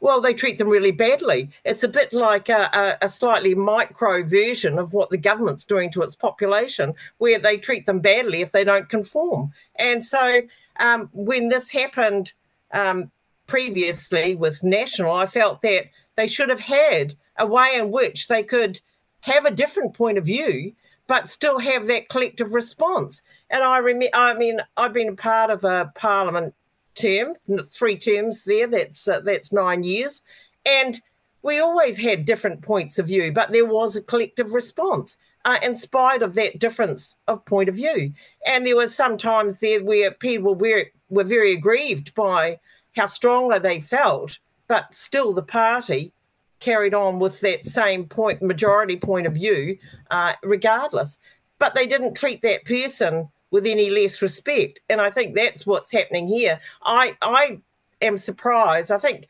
[0.00, 1.50] well, they treat them really badly.
[1.64, 5.90] It's a bit like a, a, a, slightly micro version of what the government's doing
[5.92, 9.52] to its population, where they treat them badly if they don't conform.
[9.76, 10.42] And so
[10.80, 12.32] um, when this happened
[12.72, 13.10] um,
[13.46, 15.86] previously with National, I felt that
[16.16, 18.80] they should have had a way in which they could
[19.20, 20.72] have a different point of view
[21.06, 23.22] but still have that collective response.
[23.50, 26.54] And I remember, I mean, I've been a part of a parliament
[26.94, 27.34] term,
[27.64, 28.66] three terms there.
[28.66, 30.22] That's uh, that's nine years,
[30.64, 31.00] and
[31.42, 35.16] we always had different points of view, but there was a collective response
[35.46, 38.12] uh, in spite of that difference of point of view.
[38.44, 42.58] And there were some times there where people were were very aggrieved by
[42.96, 46.12] how strongly they felt, but still the party
[46.58, 49.78] carried on with that same point, majority point of view,
[50.10, 51.16] uh, regardless.
[51.60, 55.92] But they didn't treat that person with any less respect, and I think that's what's
[55.92, 56.58] happening here.
[56.82, 57.60] I I
[58.02, 58.90] am surprised.
[58.90, 59.28] I think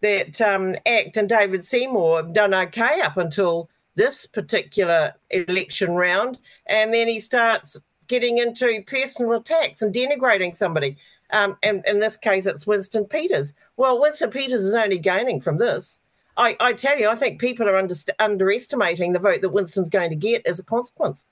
[0.00, 6.38] that um, ACT and David Seymour have done okay up until this particular election round,
[6.66, 10.96] and then he starts getting into personal attacks and denigrating somebody.
[11.30, 13.52] Um, and in this case, it's Winston Peters.
[13.76, 16.00] Well, Winston Peters is only gaining from this.
[16.36, 20.10] I, I tell you, I think people are under, underestimating the vote that Winston's going
[20.10, 21.24] to get as a consequence.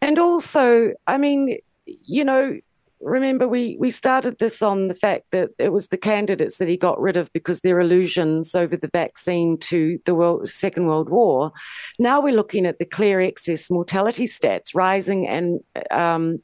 [0.00, 2.58] And also, I mean, you know,
[3.00, 6.76] remember we we started this on the fact that it was the candidates that he
[6.76, 11.52] got rid of because their illusions over the vaccine to the world, Second World War.
[11.98, 16.42] Now we're looking at the clear excess mortality stats rising and um,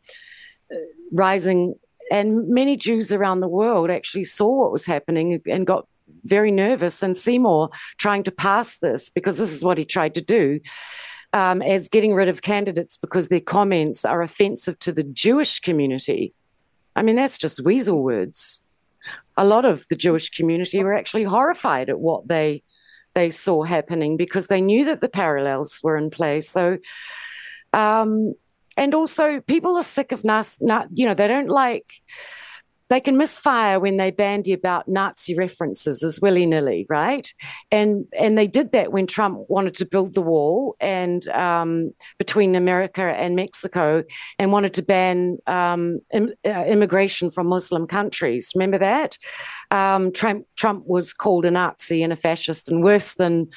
[1.13, 1.75] rising,
[2.11, 5.87] and many Jews around the world actually saw what was happening and got
[6.25, 7.03] very nervous.
[7.03, 10.61] And Seymour trying to pass this because this is what he tried to do
[11.33, 16.33] um, as getting rid of candidates because their comments are offensive to the Jewish community.
[16.97, 18.63] I mean, that's just weasel words.
[19.37, 22.63] A lot of the Jewish community were actually horrified at what they
[23.15, 26.51] they saw happening because they knew that the parallels were in place.
[26.51, 26.79] So,
[27.73, 28.35] um,
[28.77, 30.59] and also people are sick of nas,
[30.93, 31.93] you know, they don't like
[32.91, 37.33] they can misfire when they bandy about Nazi references as willy nilly, right?
[37.71, 42.55] And and they did that when Trump wanted to build the wall and um, between
[42.55, 44.05] America and Mexico,
[44.39, 48.53] and wanted to ban um, Im- uh, immigration from Muslim countries.
[48.55, 49.17] Remember that?
[49.71, 53.49] Um, Trump Trump was called a Nazi and a fascist, and worse than.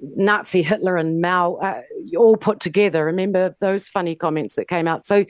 [0.00, 1.82] Nazi Hitler and Mao uh,
[2.16, 3.04] all put together.
[3.04, 5.04] Remember those funny comments that came out?
[5.04, 5.24] So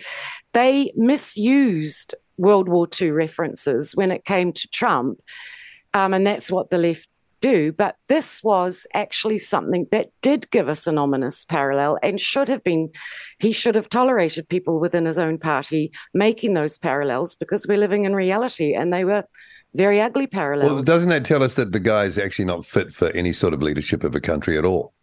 [0.52, 5.20] they misused World War II references when it came to Trump.
[5.94, 7.08] Um, and that's what the left
[7.40, 7.72] do.
[7.72, 12.64] But this was actually something that did give us an ominous parallel and should have
[12.64, 12.90] been,
[13.38, 18.04] he should have tolerated people within his own party making those parallels because we're living
[18.04, 19.24] in reality and they were
[19.74, 20.72] very ugly parallels.
[20.72, 23.54] Well, doesn't that tell us that the guy is actually not fit for any sort
[23.54, 24.94] of leadership of a country at all?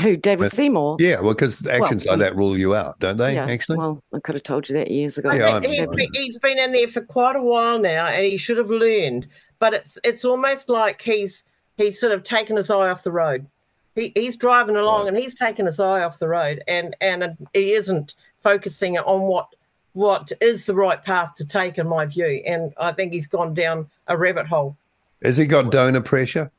[0.00, 0.96] Who, David but, Seymour?
[1.00, 3.34] Yeah, well, because actions well, like um, that rule you out, don't they?
[3.34, 5.32] Yeah, actually, well, I could have told you that years ago.
[5.32, 8.58] Yeah, he's, been, he's been in there for quite a while now, and he should
[8.58, 9.26] have learned.
[9.58, 11.44] But it's it's almost like he's
[11.76, 13.46] he's sort of taken his eye off the road.
[13.94, 15.08] He, he's driving along, right.
[15.08, 19.48] and he's taken his eye off the road, and and he isn't focusing on what
[19.94, 22.42] what is the right path to take, in my view.
[22.46, 24.76] And I think he's gone down a rabbit hole.
[25.22, 26.52] Has he got donor pressure?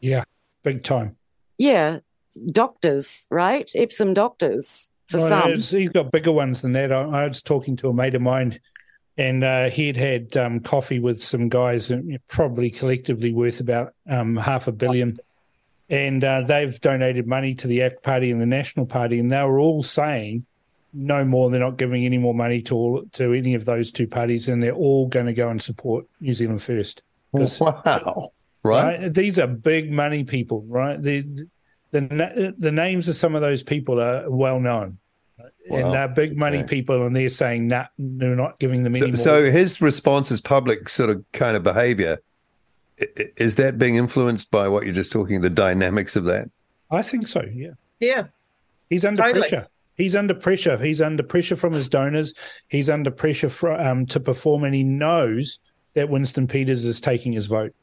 [0.00, 0.22] Yeah,
[0.62, 1.16] big time.
[1.56, 1.98] Yeah,
[2.46, 3.70] doctors, right?
[3.74, 5.78] Epsom doctors for well, some.
[5.78, 6.92] He's got bigger ones than that.
[6.92, 8.60] I, I, was talking to a mate of mine,
[9.16, 14.36] and uh, he'd had um, coffee with some guys, uh, probably collectively worth about um,
[14.36, 15.18] half a billion.
[15.90, 19.42] And uh, they've donated money to the ACT Party and the National Party, and they
[19.42, 20.44] were all saying
[20.92, 21.50] no more.
[21.50, 24.62] They're not giving any more money to all, to any of those two parties, and
[24.62, 27.02] they're all going to go and support New Zealand First.
[27.32, 28.32] Wow!
[28.62, 29.00] Right?
[29.00, 29.14] right?
[29.14, 31.00] These are big money people, right?
[31.00, 31.46] The
[31.90, 34.98] the the names of some of those people are well known.
[35.70, 36.66] Well, and they're big money okay.
[36.66, 40.40] people, and they're saying that they're not giving them any so, so his response is
[40.40, 42.20] public sort of kind of behavior.
[43.36, 46.50] Is that being influenced by what you're just talking, the dynamics of that?
[46.90, 47.44] I think so.
[47.52, 47.72] Yeah.
[48.00, 48.24] Yeah.
[48.90, 49.40] He's under totally.
[49.40, 49.68] pressure.
[49.94, 50.78] He's under pressure.
[50.78, 52.32] He's under pressure from his donors.
[52.68, 55.58] He's under pressure for, um, to perform, and he knows
[55.94, 57.74] that Winston Peters is taking his vote.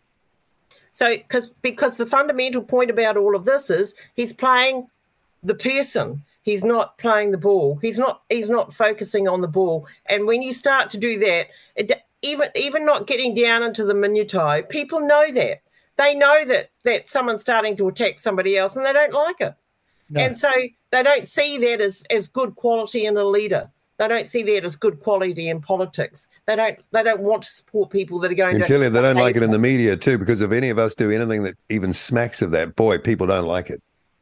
[0.95, 4.87] So, because because the fundamental point about all of this is he's playing
[5.43, 6.23] the person.
[6.41, 7.77] He's not playing the ball.
[7.81, 8.21] He's not.
[8.29, 9.87] He's not focusing on the ball.
[10.05, 13.93] And when you start to do that, it, even even not getting down into the
[13.93, 15.63] minutiae, people know that.
[15.97, 19.53] They know that that someone's starting to attack somebody else, and they don't like it.
[20.09, 20.21] No.
[20.21, 20.49] And so
[20.91, 23.69] they don't see that as as good quality in a leader.
[23.97, 26.27] They don't see that as good quality in politics.
[26.45, 26.77] They don't.
[26.91, 28.59] They don't want to support people that are going.
[28.59, 30.77] to tell you, they don't like it in the media too, because if any of
[30.77, 33.81] us do anything that even smacks of that, boy, people don't like it.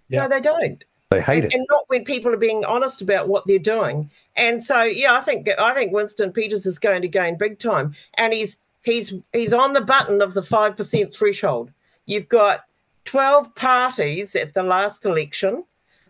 [0.09, 0.23] Yeah.
[0.23, 0.83] No, they don't.
[1.09, 4.09] They hate and, it, and not when people are being honest about what they're doing.
[4.35, 7.95] And so, yeah, I think I think Winston Peters is going to gain big time,
[8.15, 11.71] and he's he's he's on the button of the five percent threshold.
[12.05, 12.65] You've got
[13.05, 15.63] twelve parties at the last election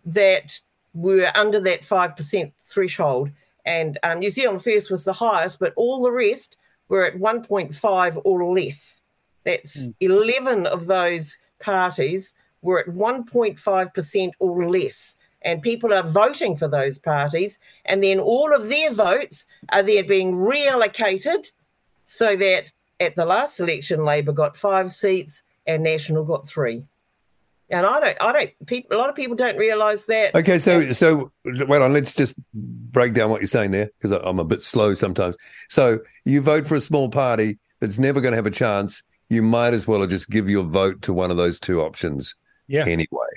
[0.06, 0.60] that
[0.92, 3.30] were under that five percent threshold
[3.64, 6.56] and um, New Zealand First was the highest, but all the rest
[6.88, 9.00] were at 1.5 or less.
[9.44, 9.94] That's mm.
[10.00, 15.16] 11 of those parties were at 1.5% or less.
[15.42, 17.58] And people are voting for those parties.
[17.84, 21.50] And then all of their votes are there being reallocated
[22.06, 26.86] so that at the last election, Labor got five seats and National got three.
[27.70, 28.66] And I don't, I don't.
[28.66, 30.34] People, a lot of people don't realise that.
[30.34, 31.92] Okay, so so wait on.
[31.92, 35.36] Let's just break down what you're saying there because I'm a bit slow sometimes.
[35.70, 39.02] So you vote for a small party that's never going to have a chance.
[39.30, 42.34] You might as well just give your vote to one of those two options.
[42.66, 42.86] Yeah.
[42.86, 43.28] Anyway.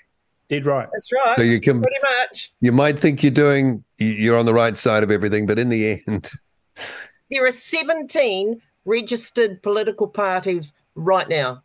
[0.50, 0.88] Did right.
[0.92, 1.36] That's right.
[1.36, 2.54] So you can pretty much.
[2.62, 6.02] You might think you're doing you're on the right side of everything, but in the
[6.08, 6.32] end,
[7.32, 11.64] there are 17 registered political parties right now,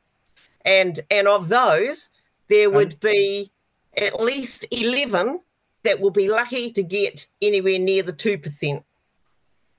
[0.64, 2.10] and and of those,
[2.52, 3.50] there would be
[3.96, 5.40] at least 11
[5.84, 8.84] that will be lucky to get anywhere near the two percent.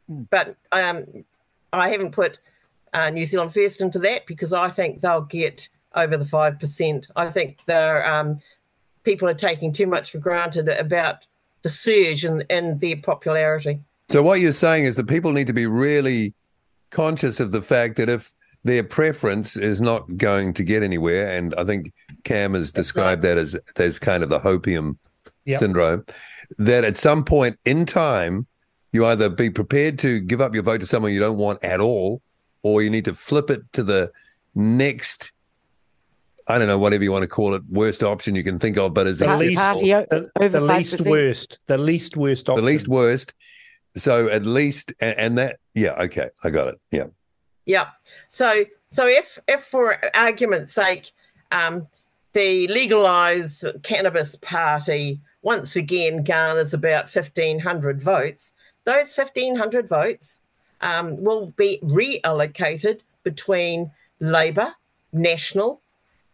[0.10, 1.06] But um,
[1.72, 2.40] I haven't put
[2.94, 7.08] uh, New Zealand First into that because I think they'll get over the five percent.
[7.16, 8.42] I think they're um,
[9.04, 11.26] people are taking too much for granted about
[11.62, 13.80] the surge in, in their popularity.
[14.10, 16.34] So what you're saying is that people need to be really
[16.90, 18.34] conscious of the fact that if
[18.64, 21.94] their preference is not going to get anywhere, and I think
[22.24, 23.36] Cam has described right.
[23.36, 24.98] that as as kind of the hopium
[25.46, 25.60] yep.
[25.60, 26.06] syndrome,
[26.58, 28.48] that at some point in time
[28.92, 31.80] you either be prepared to give up your vote to someone you don't want at
[31.80, 32.22] all,
[32.62, 34.12] or you need to flip it to the
[34.56, 35.34] next
[36.48, 38.94] I don't know, whatever you want to call it, worst option you can think of,
[38.94, 42.66] but as the least, the, the least worst, the least worst option.
[42.66, 43.34] The least worst.
[43.96, 46.82] So at least, and, and, that, yeah, okay, I got it.
[46.92, 47.06] Yeah.
[47.66, 47.88] Yeah.
[48.28, 51.12] So, so if, if for argument's sake,
[51.52, 51.88] um,
[52.34, 58.54] the legalized cannabis party once again garners about 1,500 votes,
[58.86, 60.42] those 1,500 votes
[60.82, 63.90] um, will be reallocated between
[64.20, 64.74] Labor,
[65.12, 65.82] National,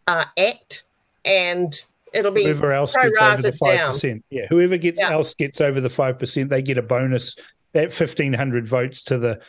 [0.06, 0.84] uh, Act,
[1.24, 1.80] and
[2.12, 4.24] it'll be whoever else gets over the five percent.
[4.30, 5.10] Yeah, whoever gets yeah.
[5.10, 7.36] else gets over the five percent, they get a bonus.
[7.72, 9.40] That fifteen hundred votes to the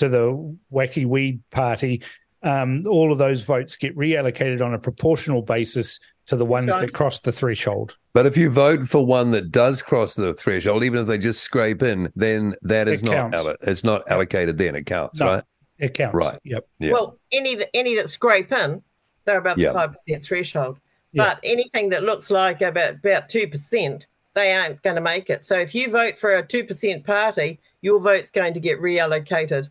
[0.00, 2.02] to the wacky weed party.
[2.42, 6.92] Um, all of those votes get reallocated on a proportional basis to the ones that
[6.92, 7.96] cross the threshold.
[8.14, 11.42] But if you vote for one that does cross the threshold, even if they just
[11.42, 14.56] scrape in, then that is it not allo- it's not allocated.
[14.56, 15.44] Then it counts, no, right?
[15.78, 16.14] It counts.
[16.14, 16.38] Right.
[16.44, 16.66] Yep.
[16.78, 16.92] yep.
[16.92, 18.82] Well, any that any that scrape in,
[19.26, 20.78] they're about the five percent threshold.
[21.12, 25.44] But anything that looks like about about two percent, they aren't going to make it.
[25.44, 29.68] So if you vote for a two percent party, your vote's going to get reallocated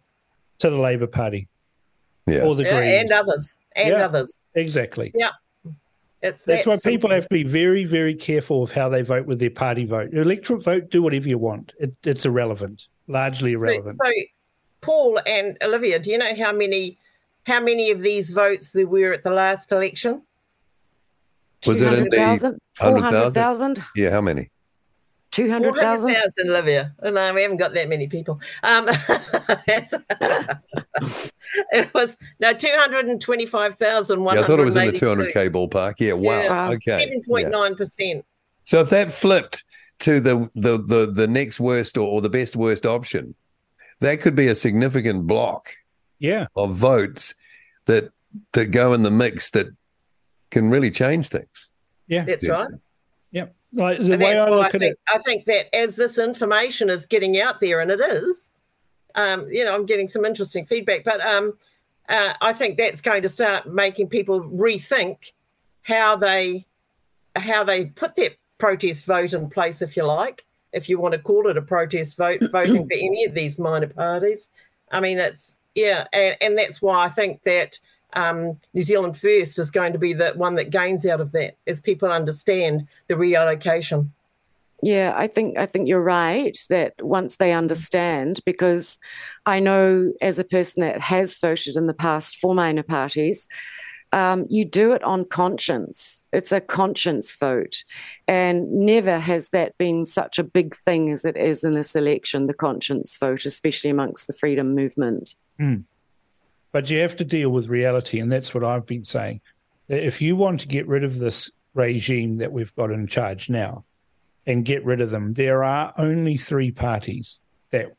[0.59, 1.47] to the Labor Party,
[2.27, 4.39] yeah, or the yeah, Greens and others, and yeah, others.
[4.55, 5.11] Exactly.
[5.15, 5.31] Yeah.
[6.21, 6.91] It's That's that why simple.
[6.91, 10.13] people have to be very, very careful of how they vote with their party vote.
[10.13, 11.71] Electorate vote, do whatever you want.
[11.79, 13.97] It, it's irrelevant, largely irrelevant.
[14.03, 14.13] So, so,
[14.81, 16.97] Paul and Olivia, do you know how many
[17.45, 20.21] how many of these votes there were at the last election?
[21.65, 23.83] Was it in the 400,000?
[23.95, 24.49] Yeah, how many?
[25.47, 26.13] 200,000?
[26.13, 26.93] 400,000, Olivia.
[27.03, 28.39] No, we haven't got that many people.
[28.63, 28.87] Um,
[31.71, 34.23] it was, no, 225,000.
[34.23, 35.95] Yeah, I thought it was in the 200K ballpark.
[35.99, 36.41] Yeah, wow.
[36.41, 36.69] Yeah.
[36.71, 37.21] Okay.
[37.27, 37.99] 7.9%.
[37.99, 38.21] Yeah.
[38.63, 39.63] So if that flipped
[39.99, 43.35] to the, the, the, the next worst or, or the best worst option,
[43.99, 45.69] that could be a significant block
[46.19, 47.33] yeah of votes
[47.85, 48.11] that
[48.53, 49.67] that go in the mix that
[50.51, 51.71] can really change things.
[52.07, 52.51] Yeah, that's yes.
[52.51, 52.79] right.
[53.31, 56.17] Yeah, like the way I look I at think, it, I think that as this
[56.17, 58.49] information is getting out there, and it is,
[59.15, 61.53] um, you know, I'm getting some interesting feedback, but um,
[62.07, 65.31] uh, I think that's going to start making people rethink
[65.83, 66.65] how they
[67.35, 71.19] how they put their protest vote in place, if you like, if you want to
[71.19, 74.49] call it a protest vote, voting for any of these minor parties.
[74.91, 77.79] I mean, that's yeah, and, and that's why I think that
[78.13, 81.55] um, New Zealand First is going to be the one that gains out of that
[81.67, 84.09] as people understand the reallocation.
[84.81, 88.97] Yeah, I think I think you're right that once they understand, because
[89.45, 93.47] I know as a person that has voted in the past for minor parties,
[94.11, 96.25] um, you do it on conscience.
[96.31, 97.83] It's a conscience vote.
[98.27, 102.47] And never has that been such a big thing as it is in this election,
[102.47, 105.35] the conscience vote, especially amongst the freedom movement.
[105.59, 105.83] Mm.
[106.71, 109.41] But you have to deal with reality, and that's what I've been saying.
[109.87, 113.85] If you want to get rid of this regime that we've got in charge now
[114.45, 117.39] and get rid of them, there are only three parties
[117.71, 117.93] that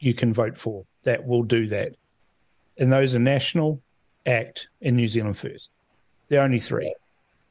[0.00, 1.94] you can vote for that will do that.
[2.78, 3.82] And those are National,
[4.24, 5.70] ACT, and New Zealand First.
[6.28, 6.94] They're only three.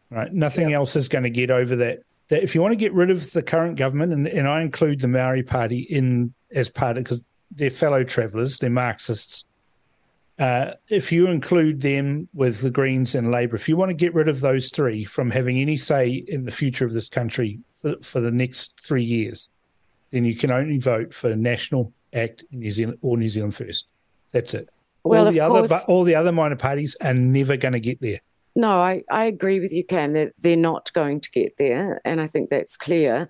[0.09, 0.31] Right?
[0.31, 0.77] Nothing yeah.
[0.77, 1.99] else is going to get over that.
[2.29, 4.99] That if you want to get rid of the current government, and, and I include
[5.01, 9.45] the Maori Party in as part of because they're fellow travellers, they're Marxists.
[10.39, 14.13] Uh, if you include them with the Greens and Labour, if you want to get
[14.13, 17.95] rid of those three from having any say in the future of this country for,
[18.03, 19.49] for the next three years,
[20.11, 23.87] then you can only vote for National Act New Zealand or New Zealand First.
[24.31, 24.69] That's it.
[25.03, 27.99] Well, all the other course, all the other minor parties are never going to get
[28.01, 28.19] there.
[28.55, 30.13] no, I, I agree with you, Cam.
[30.13, 33.29] That they're, they're not going to get there, and I think that's clear.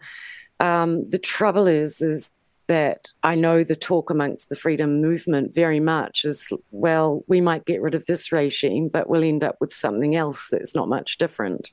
[0.59, 2.31] Um, the trouble is, is
[2.67, 7.65] that I know the talk amongst the freedom movement very much is well, we might
[7.65, 11.17] get rid of this regime, but we'll end up with something else that's not much
[11.17, 11.71] different.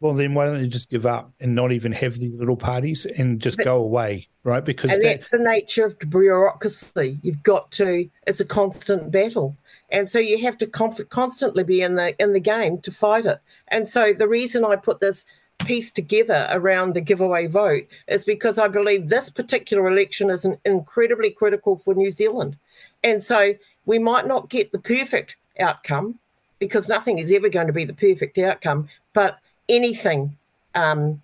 [0.00, 3.04] Well, then why don't you just give up and not even have these little parties
[3.04, 4.64] and just but, go away, right?
[4.64, 7.18] Because and that's, that's the nature of bureaucracy.
[7.22, 9.56] You've got to; it's a constant battle,
[9.90, 13.26] and so you have to conf- constantly be in the in the game to fight
[13.26, 13.40] it.
[13.68, 15.26] And so the reason I put this
[15.70, 21.30] piece together around the giveaway vote is because I believe this particular election is incredibly
[21.30, 22.56] critical for New Zealand,
[23.04, 23.54] and so
[23.86, 26.18] we might not get the perfect outcome
[26.58, 30.36] because nothing is ever going to be the perfect outcome, but anything,
[30.74, 31.22] um,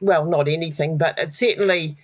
[0.00, 1.98] well, not anything, but it's certainly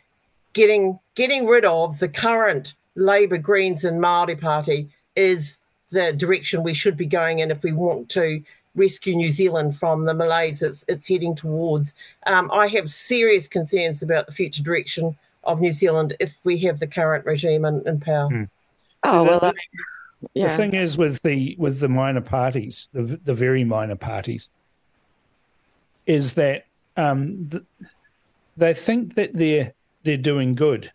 [0.52, 5.56] getting getting rid of the current Labour, Greens, and Maori Party is
[5.88, 8.42] the direction we should be going in if we want to
[8.74, 11.94] rescue New Zealand from the malaise it's, it's heading towards.
[12.26, 16.78] Um, I have serious concerns about the future direction of New Zealand if we have
[16.78, 18.28] the current regime in, in power.
[18.28, 18.44] Hmm.
[19.02, 19.54] Oh well, the,
[20.34, 20.48] yeah.
[20.48, 24.48] the thing is with the with the minor parties, the, the very minor parties,
[26.06, 26.66] is that
[26.96, 27.64] um, th-
[28.56, 30.92] they think that they're they're doing good,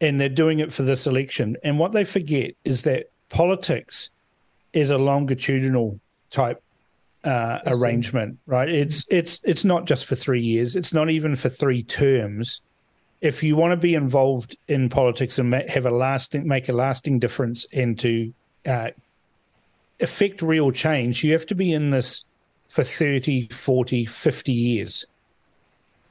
[0.00, 1.56] and they're doing it for this election.
[1.62, 4.10] And what they forget is that politics
[4.72, 6.00] is a longitudinal
[6.30, 6.60] type
[7.24, 8.68] uh, arrangement, right?
[8.68, 10.76] It's it's it's not just for three years.
[10.76, 12.60] It's not even for three terms.
[13.20, 17.18] If you want to be involved in politics and have a lasting, make a lasting
[17.20, 18.34] difference, and to
[18.66, 18.90] uh,
[20.00, 22.24] affect real change, you have to be in this
[22.68, 25.06] for 30, 40, 50 years.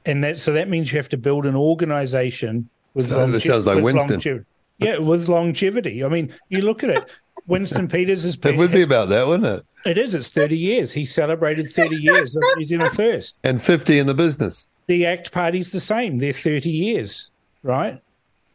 [0.06, 3.66] And that so that means you have to build an organization with so longe- sounds
[3.66, 4.20] like Winston.
[4.20, 4.44] Longe-
[4.78, 6.02] yeah, with longevity.
[6.04, 7.04] I mean, you look at it.
[7.46, 8.54] Winston Peters been.
[8.54, 9.66] It would be about that, wouldn't it?
[9.84, 10.14] It is.
[10.14, 10.92] It's 30 years.
[10.92, 13.36] He celebrated 30 years of New Zealand First.
[13.44, 14.68] And 50 in the business.
[14.86, 16.18] The ACT Party's the same.
[16.18, 17.30] They're 30 years,
[17.62, 18.00] right?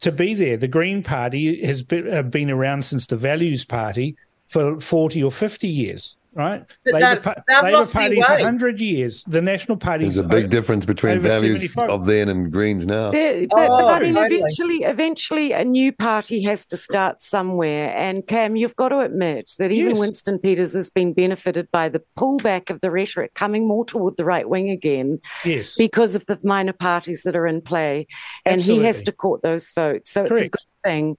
[0.02, 0.58] To be there.
[0.58, 4.16] The Green Party has been, uh, been around since the Values Party
[4.48, 6.66] for 40 or 50 years right?
[6.86, 9.24] But Labour, that, that Labour Party's hundred years.
[9.24, 10.06] The National Party.
[10.06, 11.90] There's a big over, difference between values 75.
[11.90, 13.12] of then and Greens now.
[13.12, 14.38] But, oh, but, I mean, totally.
[14.38, 17.94] eventually, eventually, a new party has to start somewhere.
[17.96, 20.00] And Cam, you've got to admit that even yes.
[20.00, 24.26] Winston Peters has been benefited by the pullback of the rhetoric coming more toward the
[24.26, 25.20] right wing again.
[25.44, 28.08] Yes, because of the minor parties that are in play,
[28.46, 28.84] and Absolutely.
[28.84, 30.10] he has to court those votes.
[30.10, 30.32] So Correct.
[30.32, 31.18] it's a good thing.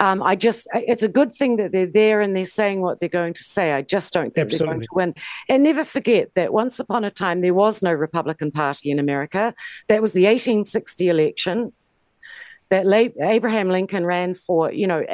[0.00, 3.08] Um, I just, it's a good thing that they're there and they're saying what they're
[3.08, 3.72] going to say.
[3.72, 4.66] I just don't think Absolutely.
[4.66, 5.14] they're going to win.
[5.48, 9.54] And never forget that once upon a time there was no Republican Party in America.
[9.88, 11.72] That was the 1860 election
[12.68, 12.86] that
[13.20, 15.04] Abraham Lincoln ran for, you know,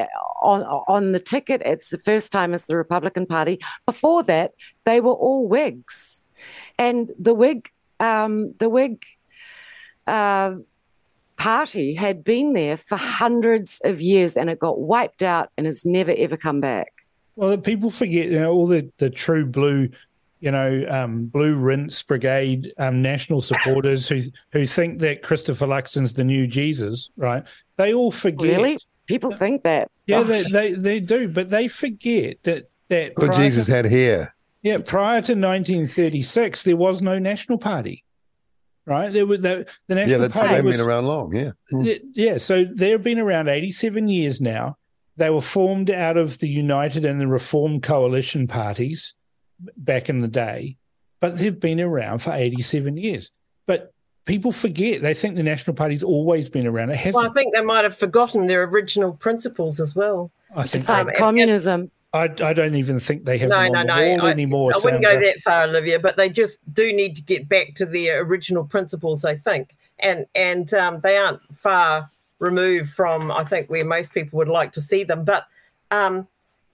[0.41, 1.63] on on the ticket.
[1.65, 3.61] It's the first time as the Republican Party.
[3.85, 4.53] Before that,
[4.85, 6.25] they were all Whigs,
[6.79, 7.71] and the Whig,
[8.01, 9.05] um, the Whig.
[10.07, 10.57] Uh,
[11.43, 15.85] party had been there for hundreds of years and it got wiped out and has
[15.85, 16.93] never ever come back.
[17.35, 19.89] Well, people forget, you know, all the, the true blue,
[20.39, 24.21] you know, um, blue rinse brigade um, national supporters who
[24.53, 27.43] who think that Christopher Luxon's the new Jesus, right?
[27.77, 28.57] They all forget.
[28.57, 28.79] Really?
[29.07, 29.91] People think that.
[30.07, 33.15] Yeah, they, they, they do, but they forget that that.
[33.17, 34.33] But Jesus to, had hair.
[34.63, 38.02] Yeah, prior to 1936, there was no national party
[38.87, 39.13] right?
[39.13, 41.53] There were the, the National yeah, that's, Party they've was, been around long, yeah.
[41.73, 42.01] Mm.
[42.15, 44.77] Yeah, so they've been around 87 years now.
[45.17, 49.15] They were formed out of the United and the Reform coalition parties
[49.77, 50.77] back in the day,
[51.21, 53.31] but they've been around for 87 years.
[53.67, 53.93] But
[54.25, 55.03] people forget.
[55.03, 56.91] They think the National Party's always been around.
[56.91, 57.23] It hasn't.
[57.23, 60.31] Well, I think they might have forgotten their original principles as well.
[60.55, 61.91] I think um, communism.
[62.15, 63.95] I, I don't even think they have no, no, no.
[63.95, 64.73] I, anymore.
[64.75, 67.87] I wouldn't go that far, Olivia, but they just do need to get back to
[67.87, 69.25] their original principles.
[69.25, 72.09] I think, and and um, they aren't far
[72.39, 75.25] removed from I think where most people would like to see them.
[75.25, 75.47] But
[75.91, 76.29] um,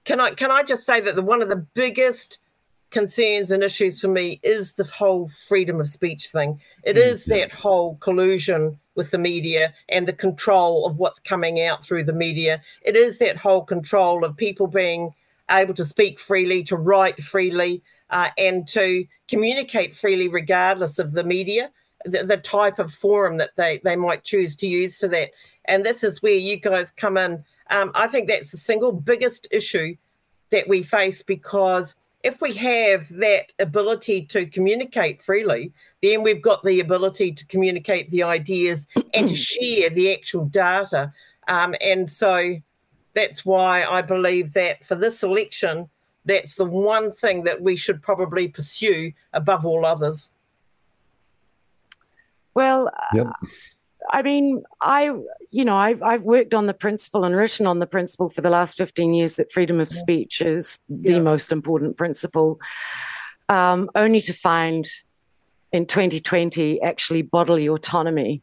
[0.04, 2.38] can I can I just say that the one of the biggest
[2.90, 6.60] concerns and issues for me is the whole freedom of speech thing.
[6.82, 7.10] It mm-hmm.
[7.10, 12.04] is that whole collusion with the media and the control of what's coming out through
[12.04, 12.62] the media.
[12.82, 15.14] It is that whole control of people being
[15.50, 21.24] able to speak freely, to write freely, uh, and to communicate freely, regardless of the
[21.24, 21.70] media,
[22.04, 25.30] the, the, type of forum that they, they might choose to use for that.
[25.64, 27.44] And this is where you guys come in.
[27.70, 29.96] Um, I think that's the single biggest issue
[30.50, 35.72] that we face because if we have that ability to communicate freely,
[36.02, 41.12] then we've got the ability to communicate the ideas and to share the actual data.
[41.46, 42.56] Um, and so
[43.14, 45.88] that's why I believe that for this election,
[46.24, 50.30] that's the one thing that we should probably pursue above all others.
[52.54, 53.26] Well, Yep.
[54.10, 55.10] I mean, I,
[55.50, 58.50] you know, I've, I've worked on the principle and written on the principle for the
[58.50, 61.20] last 15 years that freedom of speech is the Yeah.
[61.20, 62.58] most important principle,
[63.48, 64.88] um, only to find
[65.72, 68.42] in 2020 actually bodily autonomy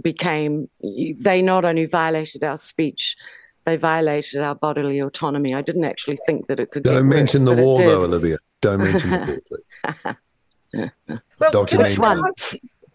[0.00, 3.16] became, they not only violated our speech,
[3.64, 5.54] they violated our bodily autonomy.
[5.54, 8.38] I didn't actually think that it could Don't get mention worse, the war, though, Olivia.
[8.60, 10.16] Don't mention the war, please.
[11.38, 11.66] Well, Dr.
[11.76, 12.18] can I- Which one?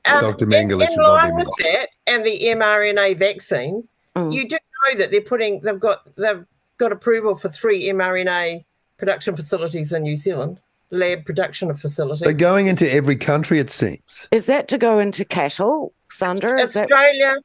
[0.05, 0.45] Um, Dr.
[0.45, 4.33] in- Mengele in, line be with that and the mRNA vaccine, Mm.
[4.33, 6.43] you do know that they're putting they've got they've
[6.79, 8.63] got approval for three mRNA
[8.97, 10.59] production facilities in New Zealand,
[10.89, 12.21] lab production facilities.
[12.23, 14.27] They're going into every country, it seems.
[14.31, 16.59] Is that to go into cattle, Sandra?
[16.59, 17.35] Is that, Australia,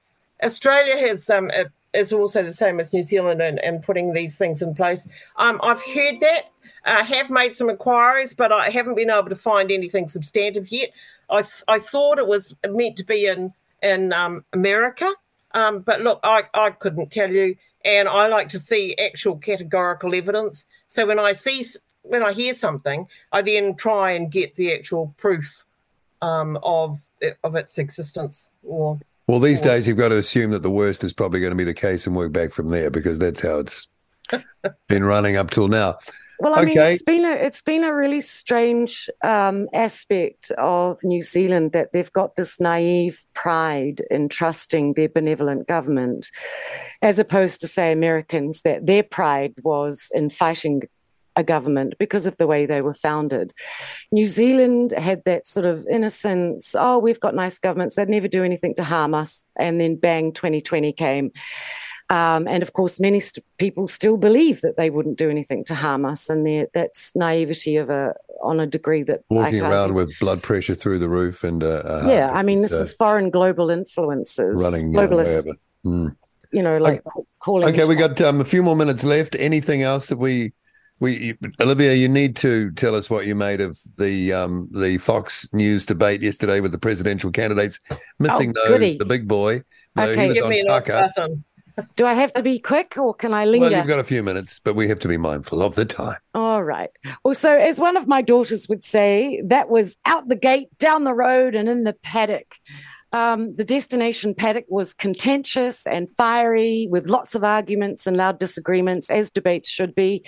[0.43, 1.51] Australia has um
[1.95, 5.09] is also the same as New Zealand and, and putting these things in place.
[5.37, 6.51] Um, I've heard that.
[6.85, 10.91] I have made some inquiries, but I haven't been able to find anything substantive yet.
[11.31, 15.13] I th- I thought it was meant to be in in um, America,
[15.55, 20.15] um, but look, I, I couldn't tell you, and I like to see actual categorical
[20.15, 20.67] evidence.
[20.87, 21.65] So when I see
[22.03, 25.65] when I hear something, I then try and get the actual proof
[26.21, 27.01] um, of
[27.45, 28.99] of its existence or
[29.33, 29.69] Well, these Yeah.
[29.69, 32.07] days you've got to assume that the worst is probably going to be the case
[32.07, 33.89] and work back from there because that's how it's
[34.89, 35.97] been running up till now.
[36.39, 36.93] Well, I mean, Okay.
[36.93, 42.13] it's been a it's been a really strange um, aspect of New Zealand that they've
[42.13, 46.31] got this naive pride in trusting their benevolent government,
[47.01, 50.83] as opposed to say Americans that their pride was in fighting
[51.37, 53.53] a government because of the way they were founded.
[54.11, 56.75] New Zealand had that sort of innocence.
[56.79, 59.45] Oh, we've got nice governments; they'd never do anything to harm us.
[59.59, 61.33] And then, bang, 2020 came.
[62.11, 65.75] Um, and of course, many st- people still believe that they wouldn't do anything to
[65.75, 70.43] harm us, and that's naivety of a on a degree that Walking around with blood
[70.43, 72.31] pressure through the roof and uh, yeah.
[72.33, 75.47] I mean, this uh, is foreign global influences, running globalists.
[75.87, 76.15] Mm.
[76.53, 77.03] You know, like
[77.41, 77.69] calling.
[77.69, 79.35] Okay, we got um, a few more minutes left.
[79.39, 80.53] Anything else that we
[81.03, 85.49] we Olivia, you need to tell us what you made of the um, the Fox
[85.53, 87.81] News debate yesterday with the presidential candidates
[88.21, 89.63] missing Oh, though the big boy.
[89.97, 90.23] No, Okay.
[90.23, 91.09] he was give on me an off Tucker.
[91.17, 91.45] button.
[91.97, 93.69] Do I have to be quick or can I linger?
[93.69, 96.19] Well, you've got a few minutes, but we have to be mindful of the time.
[96.35, 96.91] All right.
[97.25, 101.15] Also, as one of my daughters would say, that was out the gate, down the
[101.15, 102.55] road, and in the paddock.
[103.15, 109.11] Um, the destination paddock was contentious and fiery, with lots of arguments and loud disagreements,
[109.11, 110.25] as debates should be.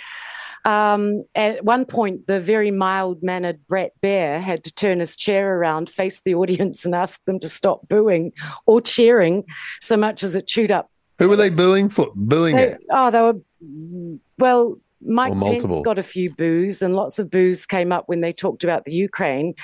[0.65, 5.59] Um, at one point, the very mild mannered Bret Baier had to turn his chair
[5.59, 8.33] around, face the audience, and ask them to stop booing
[8.67, 9.45] or cheering
[9.83, 12.11] so much as it chewed up Who were they booing for?
[12.15, 12.81] Booing they, at?
[12.91, 14.79] oh, they were well.
[15.05, 18.64] Mike Pence got a few boos, and lots of boos came up when they talked
[18.64, 19.55] about the Ukraine.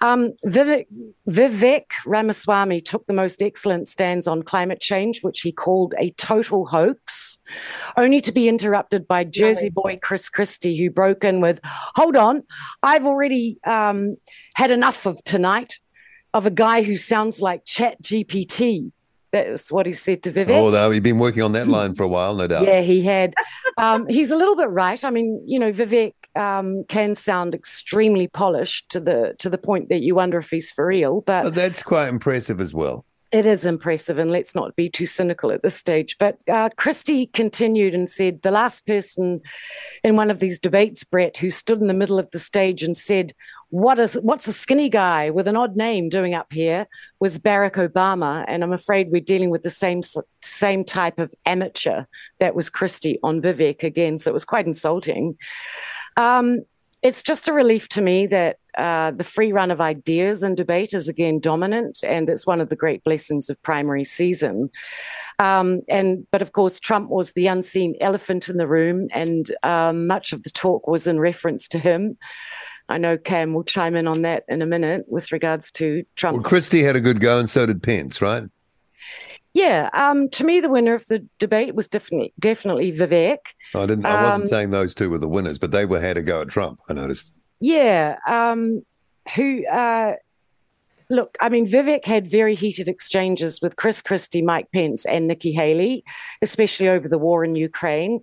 [0.00, 0.86] Um, Vivek,
[1.28, 6.66] Vivek Ramaswamy took the most excellent stands on climate change, which he called a total
[6.66, 7.38] hoax,
[7.96, 11.60] only to be interrupted by Jersey boy Chris Christie, who broke in with,
[11.94, 12.42] "Hold on,
[12.82, 14.16] I've already um,
[14.54, 15.78] had enough of tonight
[16.34, 18.92] of a guy who sounds like ChatGPT."
[19.32, 20.50] That's what he said to Vivek.
[20.50, 22.66] Oh, you've been working on that line for a while, no doubt.
[22.66, 23.34] Yeah, he had.
[23.78, 25.02] Um, he's a little bit right.
[25.02, 29.88] I mean, you know, Vivek um, can sound extremely polished to the to the point
[29.88, 31.22] that you wonder if he's for real.
[31.22, 33.04] But that's quite impressive as well.
[33.32, 36.16] it is impressive, and let's not be too cynical at this stage.
[36.18, 39.40] But uh, Christie continued and said the last person
[40.04, 42.94] in one of these debates, Bret, who stood in the middle of the stage and
[42.96, 43.32] said,
[43.72, 46.86] "What is what's a skinny guy with an odd name doing up here?"
[47.20, 50.02] was Barack Obama, and I'm afraid we're dealing with the same
[50.42, 52.04] same type of amateur
[52.38, 54.18] that was Christie on Vivek again.
[54.18, 55.36] So it was quite insulting.
[56.16, 56.60] Um,
[57.02, 60.94] it's just a relief to me that uh, the free run of ideas and debate
[60.94, 64.70] is again dominant, and it's one of the great blessings of primary season.
[65.38, 70.06] Um, and but of course, Trump was the unseen elephant in the room, and um,
[70.06, 72.16] much of the talk was in reference to him.
[72.88, 76.36] I know Cam will chime in on that in a minute with regards to Trump.
[76.36, 78.44] Well, Christie had a good go, and so did Pence, right?
[79.54, 83.38] yeah, um, to me, the winner of the debate was definitely definitely Vivek.
[83.74, 84.06] I didn't.
[84.06, 86.40] I wasn't Um, saying those two were the winners, but they were had a go
[86.42, 86.80] at Trump.
[86.88, 87.30] I noticed.
[87.60, 88.16] Yeah.
[88.26, 88.82] Um,
[89.36, 90.14] who, uh,
[91.10, 95.52] look, I mean, Vivek had very heated exchanges with Chris Christie, Mike Pence, and Nikki
[95.52, 96.02] Haley,
[96.40, 98.20] especially over the war in Ukraine.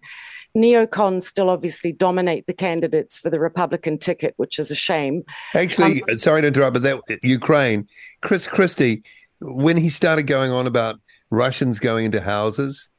[0.56, 5.24] Neocons still obviously dominate the candidates for the Republican ticket, which is a shame.
[5.54, 7.88] Actually, Um, sorry to interrupt, but that Ukraine,
[8.22, 9.04] Chris Christie,
[9.40, 12.92] when he started going on about Russians going into houses,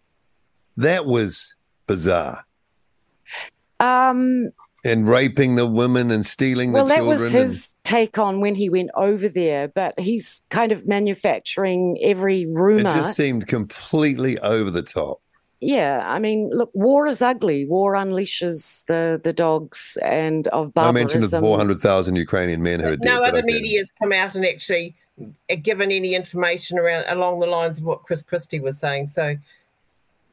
[0.76, 1.54] that was
[1.86, 2.44] bizarre.
[3.80, 4.50] Um,
[4.84, 8.70] and raping the women and stealing well, the that was his take on when he
[8.70, 12.90] went over there, but he's kind of manufacturing every and rumor.
[12.90, 15.20] it just seemed completely over the top.
[15.60, 17.66] Yeah, I mean, look, war is ugly.
[17.66, 20.78] War unleashes the the dogs and of barbarism.
[20.78, 21.20] I barbarism.
[21.20, 23.04] mentioned the 400,000 Ukrainian men who are dead.
[23.04, 23.46] no but other okay.
[23.46, 27.84] media has come out and actually uh, given any information around along the lines of
[27.84, 29.08] what Chris Christie was saying.
[29.08, 29.36] So,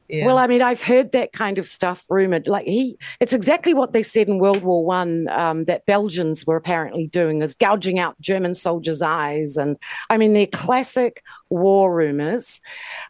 [0.08, 0.26] yeah.
[0.26, 2.48] Well, I mean, I've heard that kind of stuff rumored.
[2.48, 6.56] Like he, it's exactly what they said in World War One um, that Belgians were
[6.56, 9.76] apparently doing, is gouging out German soldiers' eyes, and
[10.10, 12.60] I mean, they're classic war rumors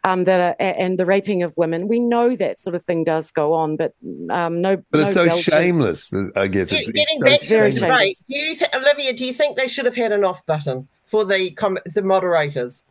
[0.03, 1.87] um, that are, and the raping of women.
[1.87, 3.93] We know that sort of thing does go on, but
[4.29, 4.77] um, no.
[4.91, 6.69] But it's no so Belgian- shameless, I guess.
[6.71, 7.99] Get- It's, getting it's back so to Very the shameless.
[7.99, 8.25] shameless.
[8.27, 11.25] do you th- Olivia, do you think they should have had an off button for
[11.25, 12.83] the com- the moderators?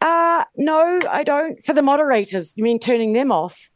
[0.00, 1.62] Uh, no, I don't.
[1.64, 3.70] For the moderators, you mean turning them off?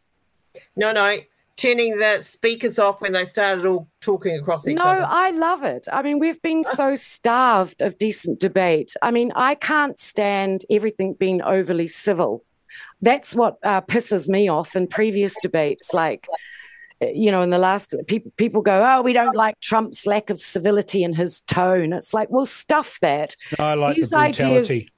[0.77, 1.17] No, no,
[1.57, 5.01] turning the speakers off when they started all talking across each No, other.
[5.01, 5.87] No, I love it.
[5.93, 8.95] I mean, we've been so starved of decent debate.
[9.03, 12.45] I mean, I can't stand everything being overly civil.
[13.03, 15.95] That's what uh, pisses me off in previous debates.
[15.95, 16.27] Like,
[17.01, 20.41] you know, in the last, people people go, "Oh, we don't like Trump's lack of
[20.41, 23.37] civility and his tone." It's like, well, stuff that.
[23.59, 24.93] No, I like These the ideas- brutality.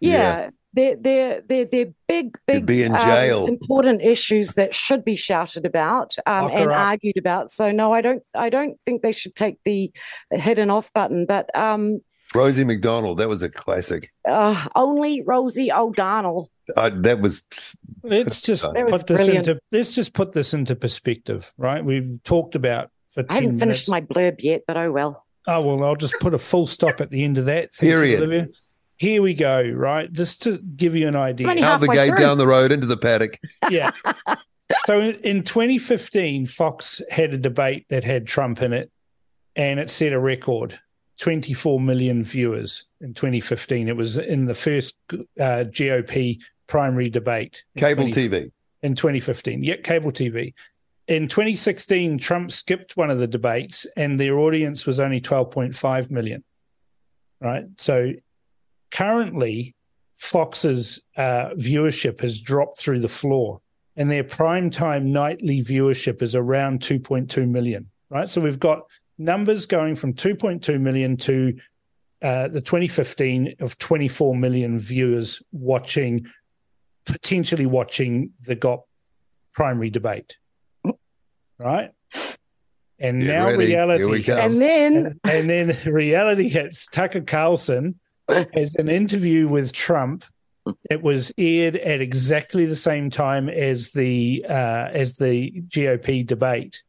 [0.00, 0.50] Yeah, Yeah.
[0.72, 5.66] They're they're they're they're big, big, be in um, important issues that should be shouted
[5.66, 6.78] about um, and up.
[6.78, 7.50] argued about.
[7.50, 8.22] So no, I don't.
[8.34, 9.92] I don't think they should take the
[10.30, 11.26] hit and off button.
[11.26, 12.00] But um,
[12.34, 14.12] Rosie McDonald, that was a classic.
[14.28, 16.50] uh, only Rosie O'Donnell.
[16.76, 17.44] Uh, that was
[18.02, 19.48] Let's just was put this brilliant.
[19.48, 21.84] into let's just put this into perspective, right?
[21.84, 25.26] We've talked about for I haven't 10 finished my blurb yet, but oh well.
[25.46, 27.74] Oh well, I'll just put a full stop at the end of that.
[27.74, 28.54] Thank you, Period.
[29.02, 29.12] Olivia.
[29.12, 30.12] Here we go, right?
[30.12, 31.48] Just to give you an idea.
[31.48, 32.18] Only out the gate, through.
[32.18, 33.38] down the road, into the paddock.
[33.70, 33.92] yeah.
[34.86, 38.90] So in, in 2015, Fox had a debate that had Trump in it,
[39.56, 40.78] and it set a record
[41.18, 43.88] 24 million viewers in 2015.
[43.88, 47.64] It was in the first uh, GOP primary debate.
[47.76, 48.52] Cable 20 TV.
[48.82, 49.62] in 2015.
[49.62, 50.54] Yeah, cable TV.
[51.08, 56.44] In 2016, Trump skipped one of the debates, and their audience was only 12.5 million.
[57.40, 57.64] Right.
[57.76, 58.12] So
[58.92, 59.74] currently,
[60.14, 63.60] Fox's uh, viewership has dropped through the floor,
[63.96, 67.90] and their primetime nightly viewership is around 2.2 million.
[68.08, 68.28] Right.
[68.28, 68.82] So we've got
[69.18, 71.58] numbers going from 2.2 million to
[72.22, 76.26] uh, the 2015 of 24 million viewers watching,
[77.04, 78.82] potentially watching the GOP
[79.54, 80.36] primary debate.
[81.58, 81.90] Right.
[82.98, 83.66] And Get now ready.
[83.66, 84.36] Here reality we go.
[84.36, 84.54] hits.
[84.54, 86.86] And then And then reality hits.
[86.86, 87.98] Tucker Carlson
[88.28, 90.24] has an interview with Trump.
[90.90, 96.82] It was aired at exactly the same time as the uh, as the GOP debate,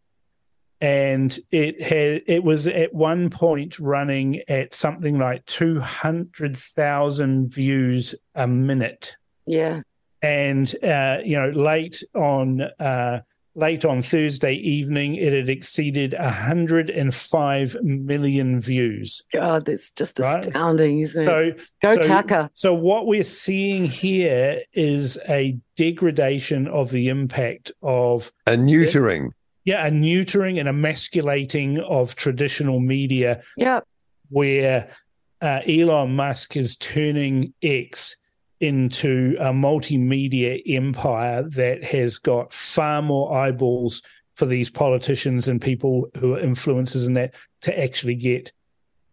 [0.80, 7.52] and it had it was at one point running at something like two hundred thousand
[7.52, 9.16] views a minute.
[9.48, 9.82] Yeah,
[10.22, 13.22] and uh, you know late on uh,
[13.56, 19.24] late on Thursday evening, it had exceeded 105 million views.
[19.34, 20.46] God, that's just Right.
[20.46, 21.26] astounding, isn't it?
[21.26, 21.52] So
[21.82, 22.50] Go so- Tucker.
[22.54, 29.30] So what we're seeing here is a degradation of the impact of A neutering.
[29.66, 33.82] yeah a neutering and emasculating of traditional media Yeah,
[34.30, 34.90] where
[35.42, 38.16] uh, Elon Musk is turning X
[38.64, 44.02] into a multimedia empire that has got far more eyeballs
[44.36, 48.54] for these politicians and people who are influencers in that to actually get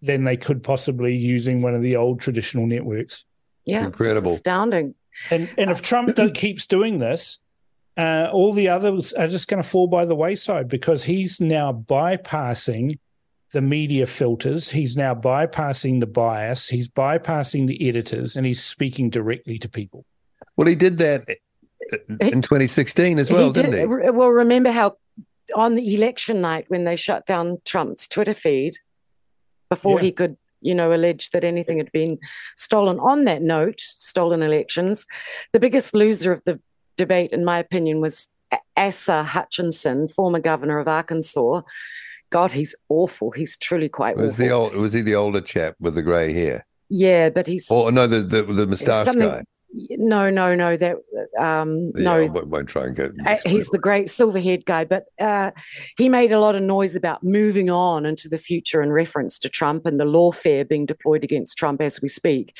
[0.02, 3.24] than they could possibly using one of the old traditional networks.
[3.64, 4.30] yeah, incredible.
[4.30, 4.94] It's astounding.
[5.30, 7.40] And and if Trump do, keeps doing this,
[7.96, 11.72] uh, all the others are just going to fall by the wayside because he's now
[11.72, 13.00] bypassing
[13.52, 14.70] the media filters.
[14.70, 16.68] He's now bypassing the bias.
[16.68, 20.04] He's bypassing the editors, and he's speaking directly to people.
[20.56, 21.26] Well, he did that
[22.20, 24.10] in 2016 as well, He did, did- not he?
[24.10, 24.96] Well, remember how
[25.56, 28.74] on the election night when they shut down Trump's Twitter feed
[29.68, 30.04] before Yeah.
[30.04, 32.18] he could, you know, allege that anything had been
[32.56, 33.00] stolen.
[33.00, 35.06] On that note, stolen elections,
[35.52, 36.60] the biggest loser of the
[36.96, 38.28] debate, in my opinion, was
[38.76, 41.62] Asa Hutchinson, former governor of Arkansas.
[42.30, 43.30] God, he's awful.
[43.32, 44.44] He's truly quite Was awful.
[44.44, 44.74] the old?
[44.74, 46.66] Was he the older chap with the grey hair?
[46.88, 49.44] yeah, but he's Oh no, the the, the moustache guy.
[49.72, 50.76] no, no, no.
[50.76, 50.96] That
[51.38, 53.10] um, Yeah, no, I won't, try and go.
[53.24, 55.52] Uh, he's the great silver haired guy, but uh,
[55.96, 59.48] he made a lot of noise about moving on into the future in reference to
[59.48, 62.56] Trump and the lawfare being deployed against Trump as we speak.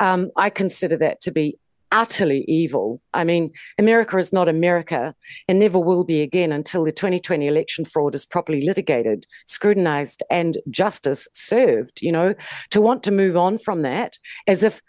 [0.00, 1.56] Um, I consider that to be
[1.92, 3.00] utterly evil.
[3.14, 5.14] I mean, America is not America
[5.48, 10.58] and never will be again until the 2020 election fraud is properly litigated, scrutinized, and
[10.70, 12.00] justice served.
[12.02, 12.34] You know,
[12.70, 14.80] to want to move on from that as if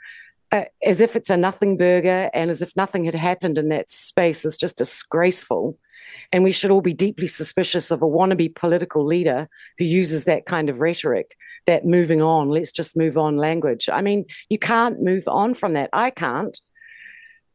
[0.52, 3.89] uh, as if it's a nothing burger and as if nothing had happened in that
[3.89, 5.78] space is just disgraceful.
[6.34, 9.47] And we should all be deeply suspicious of a wannabe political leader
[9.78, 11.36] who uses that kind of rhetoric,
[11.68, 13.89] that moving on, let's just move on language.
[13.91, 15.89] I mean, you can't move on from that.
[15.93, 16.60] I can't.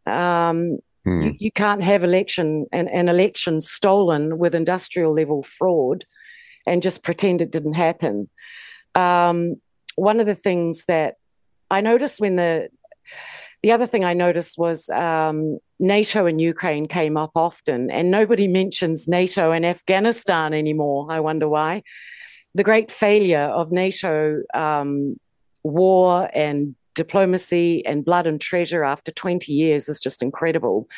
[0.07, 1.23] Um, Hmm.
[1.23, 6.05] you, you can't have election an, an election stolen with industrial level fraud
[6.67, 8.29] and just pretend it didn't happen.
[8.97, 9.61] Um,
[9.95, 11.15] one of the things that
[11.71, 12.69] I noticed when the
[13.63, 18.49] the other thing I noticed was um, NATO and Ukraine came up often, and nobody
[18.61, 21.07] mentions NATO and Afghanistan anymore.
[21.09, 21.85] I wonder why.
[22.55, 25.21] The great failure of NATO um,
[25.63, 30.89] war and diplomacy and blood and treasure after 20 years is just incredible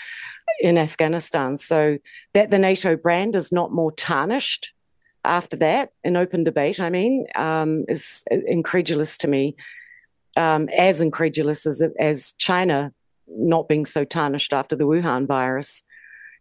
[0.61, 1.59] in Afghanistan.
[1.59, 1.99] So
[2.33, 4.73] that the NATO brand is not more tarnished
[5.25, 9.57] after that in open debate, I mean, um, is incredulous to me.
[10.37, 12.93] Um, as incredulous as as China
[13.27, 15.83] not being so tarnished after the Wuhan virus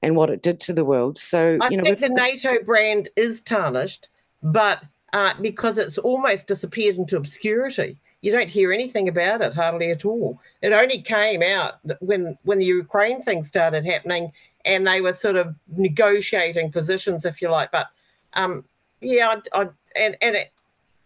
[0.04, 1.18] and what it did to the world.
[1.18, 4.10] So I you know, think the NATO brand is tarnished,
[4.44, 4.84] but
[5.14, 7.98] uh, because it's almost disappeared into obscurity.
[8.22, 10.40] You don't hear anything about it hardly at all.
[10.62, 14.32] It only came out when when the Ukraine thing started happening,
[14.66, 17.72] and they were sort of negotiating positions, if you like.
[17.72, 17.88] But
[18.34, 18.66] um,
[19.02, 20.52] yeah, I, I, and and it,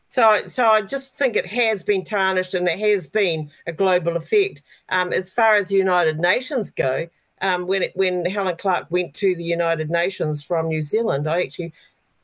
[0.08, 4.16] so so I just think it has been tarnished, and it has been a global
[4.16, 4.62] effect.
[4.90, 7.08] Um, as far as United Nations go,
[7.42, 11.44] um, when it, when Helen Clark went to the United Nations from New Zealand, I
[11.44, 11.74] actually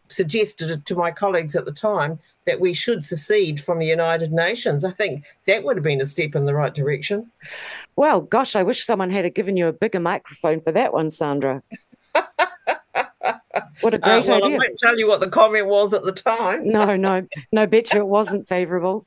[0.09, 4.83] suggested to my colleagues at the time that we should secede from the United Nations.
[4.83, 7.29] I think that would have been a step in the right direction.
[7.95, 11.61] well, gosh, I wish someone had given you a bigger microphone for that one, Sandra.
[13.81, 16.11] what a Uh, great well, I won't tell you what the comment was at the
[16.11, 16.67] time.
[16.67, 19.05] no, no, no, bet you it wasn't favourable.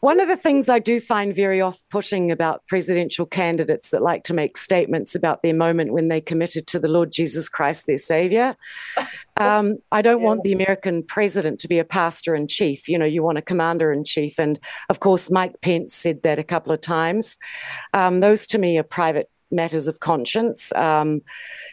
[0.00, 4.24] One of the things I do find very off putting about presidential candidates that like
[4.24, 7.98] to make statements about their moment when they committed to the Lord Jesus Christ, their
[7.98, 8.56] Savior.
[9.38, 12.88] Um, I don't want the American president to be a pastor in chief.
[12.88, 14.38] You know, you want a commander in chief.
[14.38, 17.36] And of course, Mike Pence said that a couple of times.
[17.92, 20.72] Um, those to me are private matters of conscience.
[20.74, 21.22] Um,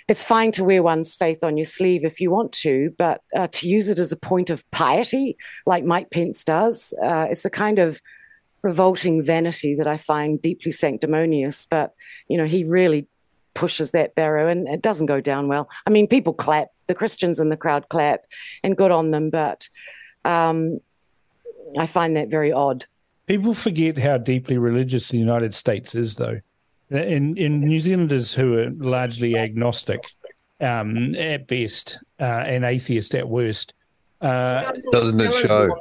[0.08, 3.48] it's fine to wear one's faith on your sleeve if you want to, but uh,
[3.48, 7.50] to use it as a point of piety, like Mike Pence does, uh, it's a
[7.50, 8.02] kind of
[8.62, 11.66] revolting vanity that I find deeply sanctimonious.
[11.66, 11.94] But,
[12.28, 13.08] you know, he really
[13.54, 15.70] pushes that barrow and it doesn't go down well.
[15.86, 18.22] I mean, people clap, the Christians in the crowd clap,
[18.64, 19.68] and good on them, but
[20.26, 20.80] um,
[21.78, 22.86] I find that very odd.
[23.28, 26.42] People forget how deeply religious the United States is, though.
[26.94, 30.06] In in New Zealanders who are largely agnostic
[30.62, 33.74] um, at best uh, and atheist at worst,
[34.22, 35.76] uh, Doesn't it show?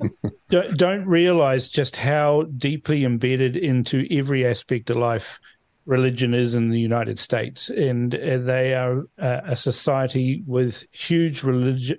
[0.48, 5.38] Don't, don't realize just how deeply embedded into every aspect of life
[5.84, 11.42] religion is in the United States, and uh, they are uh, a society with huge
[11.42, 11.98] religion.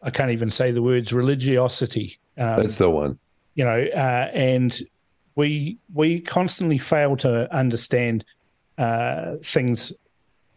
[0.00, 2.18] I can't even say the words religiosity.
[2.38, 3.18] Um, That's the one.
[3.54, 4.80] you know, uh, and
[5.34, 8.24] we we constantly fail to understand
[8.78, 9.92] uh, things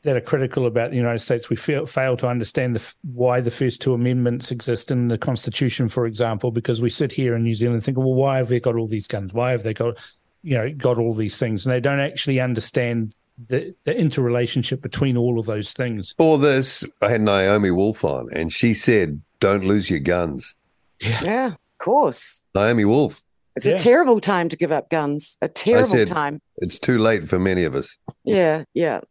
[0.05, 1.49] that are critical about the United States.
[1.49, 5.89] We fail, fail to understand the, why the first two amendments exist in the Constitution,
[5.89, 8.59] for example, because we sit here in New Zealand and think, well, why have they
[8.59, 9.33] got all these guns?
[9.33, 9.97] Why have they got,
[10.43, 11.65] you know, got all these things?
[11.65, 13.15] And they don't actually understand
[13.47, 16.13] the, the interrelationship between all of those things.
[16.17, 20.55] For this, I had Naomi Wolf on, and she said, "Don't lose your guns."
[20.99, 22.43] Yeah, of course.
[22.53, 23.24] Naomi Wolf.
[23.55, 23.75] It's Yeah.
[23.75, 25.37] a terrible time to give up guns.
[25.41, 26.41] A terrible said- time.
[26.57, 27.97] It's too late for many of us.
[28.23, 29.01] Yeah, yeah.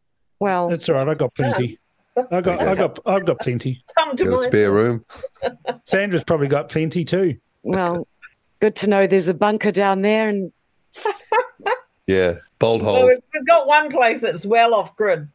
[0.40, 1.08] Well, That's all right.
[1.08, 1.78] I got plenty.
[2.30, 3.82] I got, I got, I've got plenty.
[3.98, 5.04] Come to Got a my spare room?
[5.84, 7.36] Sandra's probably got plenty too.
[7.62, 8.06] well,
[8.60, 10.52] good to know there's a bunker down there and
[12.06, 13.08] Yeah, bolt Well, holes.
[13.08, 15.26] we've we've got one place that's well off grid.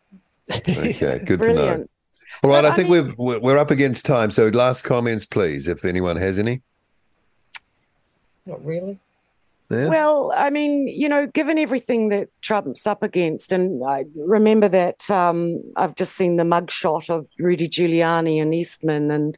[0.51, 1.61] Okay, good to know.
[1.63, 1.87] All right,
[2.43, 4.29] Well, I I think mean- we're we're up against time.
[4.31, 6.61] So, last comments, please, if anyone has any.
[8.45, 8.99] Not really.
[9.69, 9.87] Yeah.
[9.87, 15.09] Well, I mean, you know, given everything that Trump's up against, and I remember that
[15.11, 19.37] um, I've just seen the mugshot of Rudy Giuliani and Eastman and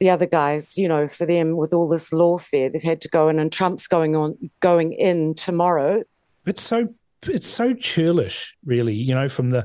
[0.00, 0.76] the other guys.
[0.76, 3.86] You know, for them with all this lawfare, they've had to go in, and Trump's
[3.86, 6.02] going on going in tomorrow.
[6.44, 6.92] It's so
[7.22, 8.94] it's so churlish, really.
[8.94, 9.64] You know, from the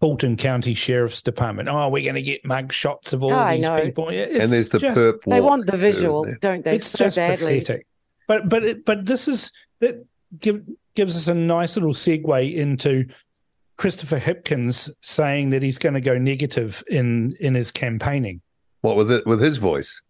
[0.00, 1.68] Fulton County Sheriff's Department.
[1.68, 3.82] Oh, we're going to get mug shots of all Oh, I these know.
[3.82, 4.12] people.
[4.12, 5.22] Yeah, and there's the just, perp.
[5.26, 6.76] They want the visual, isn't don't they?
[6.76, 7.60] It's so just badly.
[7.60, 7.86] pathetic.
[8.28, 10.04] But but it, but this is that.
[10.40, 10.62] Give
[10.96, 13.06] gives us a nice little segue into
[13.78, 18.40] Christopher Hipkins saying that he's going to go negative in in his campaigning.
[18.80, 20.02] What with it with his voice?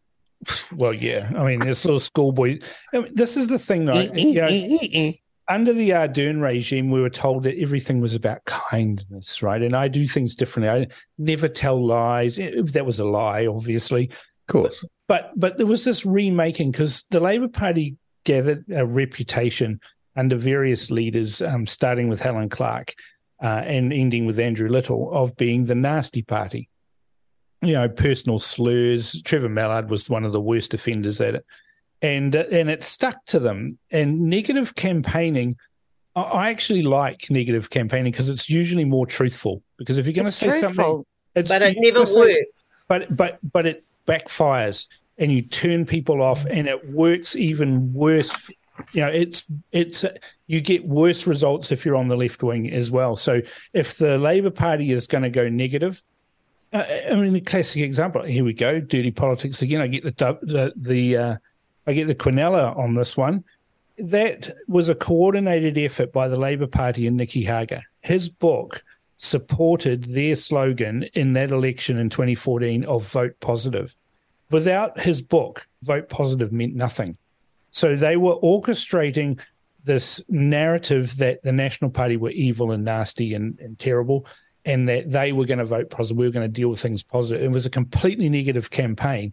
[0.75, 1.31] Well, yeah.
[1.37, 2.59] I mean, this little schoolboy.
[2.95, 4.13] I mean, this is the thing, right?
[4.19, 4.49] you know,
[5.49, 9.63] under the Ardern regime, we were told that everything was about kindness, right?
[9.63, 10.71] And I do things differently.
[10.71, 10.89] I
[11.19, 12.37] never tell lies.
[12.37, 14.11] That was a lie, obviously.
[14.49, 14.85] Of course.
[15.09, 19.81] But but there was this remaking because the Labour Party gathered a reputation
[20.17, 22.95] under various leaders, um, starting with Helen Clark
[23.43, 26.69] uh, and ending with Andrew Little, of being the nasty party.
[27.63, 29.21] You know, personal slurs.
[29.23, 31.47] Trevor Mallard was one of the worst offenders at it,
[32.03, 33.79] and and it stuck to them.
[33.91, 35.57] And negative campaigning,
[36.15, 39.63] I, actually like negative campaigning because it's usually more truthful.
[39.77, 42.65] Because if you're going to say something, it's, But it never worked.
[42.89, 44.87] but but but it backfires
[45.19, 48.51] and you turn people off and it works even worse
[48.93, 50.05] you know it's it's
[50.47, 53.41] you get worse results if you're on the left wing as well so
[53.73, 56.03] if the labor party is going to go negative
[56.73, 60.39] uh, i mean the classic example here we go dirty politics again i get the
[60.43, 61.37] the the uh,
[61.87, 63.45] i get the quinella on this one
[63.99, 68.85] that was a coordinated effort by the labor party and nicky hager his book
[69.17, 73.95] supported their slogan in that election in 2014 of vote positive.
[74.51, 77.17] Without his book, vote positive meant nothing.
[77.71, 79.41] So they were orchestrating
[79.85, 84.27] this narrative that the National Party were evil and nasty and, and terrible,
[84.65, 86.19] and that they were going to vote positive.
[86.19, 87.43] We were going to deal with things positive.
[87.43, 89.33] It was a completely negative campaign.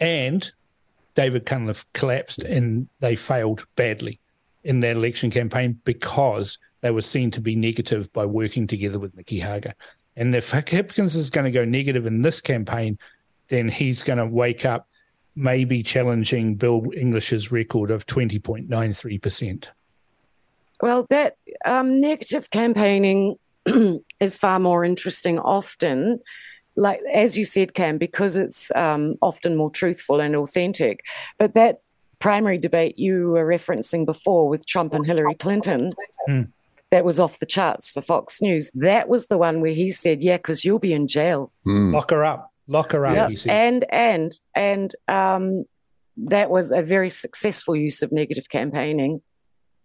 [0.00, 0.50] And
[1.16, 4.20] David Cunliffe collapsed and they failed badly
[4.62, 9.16] in that election campaign because they were seen to be negative by working together with
[9.16, 9.74] Nicky Hager.
[10.14, 12.98] And if Hipkins is going to go negative in this campaign,
[13.48, 14.88] then he's going to wake up
[15.34, 19.68] maybe challenging Bill English's record of 20.93%.
[20.82, 23.36] Well, that um, negative campaigning
[24.20, 26.20] is far more interesting often,
[26.76, 31.00] like as you said, Cam, because it's um, often more truthful and authentic.
[31.38, 31.80] But that
[32.18, 35.92] primary debate you were referencing before with Trump and Hillary Clinton,
[36.26, 36.42] Hmm.
[36.90, 38.70] that was off the charts for Fox News.
[38.74, 41.92] That was the one where he said, "Yeah, because you'll be in jail." Hmm.
[41.94, 42.52] Lock her up.
[42.68, 43.50] Lock her up, Yeah, he said.
[43.50, 45.64] and and and um,
[46.16, 49.20] that was a very successful use of negative campaigning.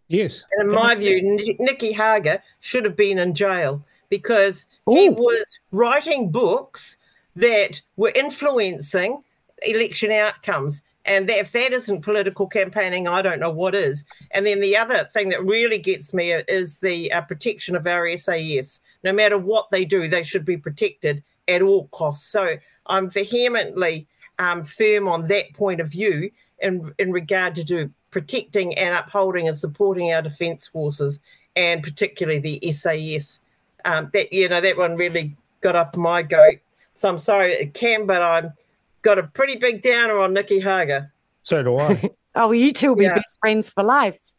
[0.08, 0.44] yes.
[0.58, 1.22] And in my view,
[1.60, 6.98] Nicky Hager should have been in jail because he was writing books
[7.38, 9.24] that were influencing
[9.64, 10.84] election outcomes.
[11.06, 14.06] And that, if that isn't political campaigning, I don't know what is.
[14.32, 18.16] And then the other thing that really gets me is the uh, protection of our
[18.18, 18.82] SAS.
[19.04, 22.28] No matter what they do, they should be protected at all costs.
[22.28, 24.08] So I'm vehemently
[24.38, 29.48] um, firm on that point of view in in regard to do protecting and upholding
[29.48, 31.22] and supporting our defence forces
[31.56, 33.40] and particularly the SAS.
[33.86, 36.56] Um, that you know that one really got up my goat.
[36.94, 38.54] So I'm sorry it can, but I'm
[39.02, 41.12] got a pretty big downer on Nicky Hager.
[41.44, 42.10] So do I.
[42.34, 43.16] Oh, you two will be Yeah.
[43.16, 44.32] best friends for life.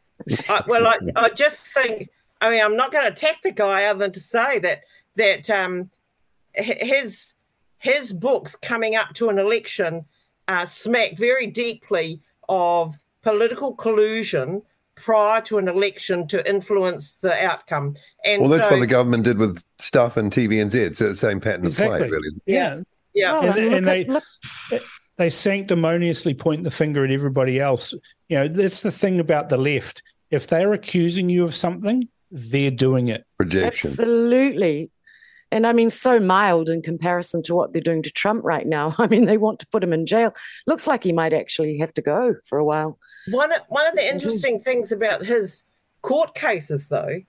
[0.48, 2.08] I, well, I, I just think.
[2.40, 4.80] I mean, I'm not going to attack the guy other than to say that
[5.16, 5.90] that um,
[6.54, 7.34] his
[7.80, 10.06] his books coming up to an election
[10.48, 12.18] uh, smack very deeply
[12.48, 14.62] of political collusion
[14.94, 17.94] prior to an election to influence the outcome.
[18.24, 20.74] And Well, that's so, what the government did with stuff and TVNZ.
[20.74, 22.28] It's the same pattern of play, really.
[22.46, 22.80] Yeah.
[23.14, 24.20] yeah, Well, And- and and
[24.70, 24.80] they-
[25.16, 27.94] they sanctimoniously point the finger at everybody else.
[28.28, 30.02] You know, that's the thing about the left.
[30.30, 33.24] If they're accusing you of something, they're doing it.
[33.36, 33.90] Projection.
[33.90, 34.90] Absolutely.
[35.50, 38.94] And I mean, so mild in comparison to what they're doing to Trump right now.
[38.98, 40.32] I mean, they want to put him in jail.
[40.66, 42.98] Looks like he might actually have to go for a while.
[43.30, 44.14] One one of the mm-hmm.
[44.14, 45.62] interesting things about his
[46.00, 47.20] court cases, though,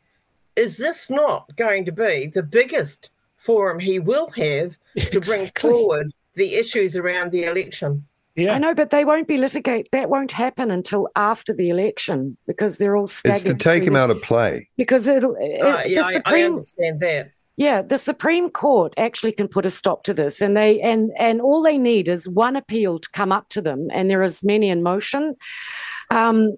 [0.55, 4.77] is this not going to be the biggest forum he will have
[5.11, 8.05] to bring forward the issues around the election?
[8.35, 8.53] Yeah.
[8.55, 9.89] I know, but they won't be litigate.
[9.91, 13.35] That won't happen until after the election because they're all staggered.
[13.35, 14.67] It's to take through him the- out of play.
[14.75, 15.35] because it'll.
[15.39, 17.31] It, Uh, yeah, the I, I Supreme, understand that.
[17.57, 21.39] Yeah, the Supreme Court actually can put a stop to this, and they and and
[21.41, 24.69] all they need is one appeal to come up to them, and there is many
[24.69, 25.35] in motion,
[26.09, 26.55] um, uh,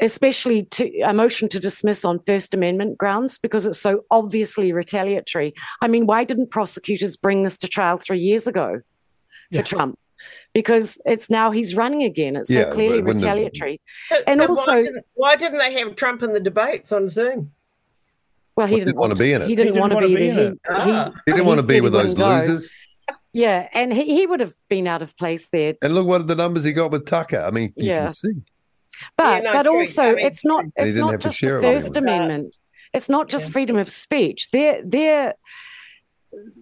[0.00, 5.54] especially to a motion to dismiss on First Amendment grounds because it's so obviously retaliatory.
[5.80, 8.80] I mean, why didn't prosecutors bring this to trial three years ago
[9.50, 9.62] for Yeah.
[9.62, 9.98] Trump?
[10.52, 12.36] Because it's now he's running again.
[12.36, 13.80] It's Yeah, so clearly it retaliatory.
[14.08, 17.08] So, And so also- why, didn't, why didn't they have Trump in the debates on
[17.08, 17.50] Zoom?
[18.54, 19.48] Well, he Well, didn't, want to be in it.
[19.48, 20.46] He didn't, He didn't want to wanna be, be there.
[20.48, 20.58] in it.
[20.68, 21.12] Ah.
[21.26, 22.52] He didn't want to be with those wouldn't go.
[22.52, 22.72] losers.
[23.32, 25.74] Yeah, and he, he would have been out of place there.
[25.80, 27.42] And look what the numbers he got with Tucker.
[27.46, 28.04] I mean, you Yeah.
[28.06, 28.32] can see.
[29.16, 29.78] But no, but true.
[29.78, 31.96] also I mean, it's not it's not just the First.
[31.96, 32.56] Amendment.
[32.94, 33.52] It's not just Yeah.
[33.52, 34.50] freedom of speech.
[34.50, 35.34] They're they're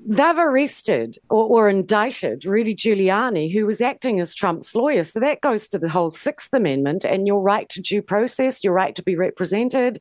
[0.06, 5.04] they've arrested or, or indicted Rudy Giuliani, who was acting as Trump's lawyer.
[5.04, 8.72] So that goes to the whole Sixth Amendment and your right to due process, your
[8.72, 10.00] right to be represented,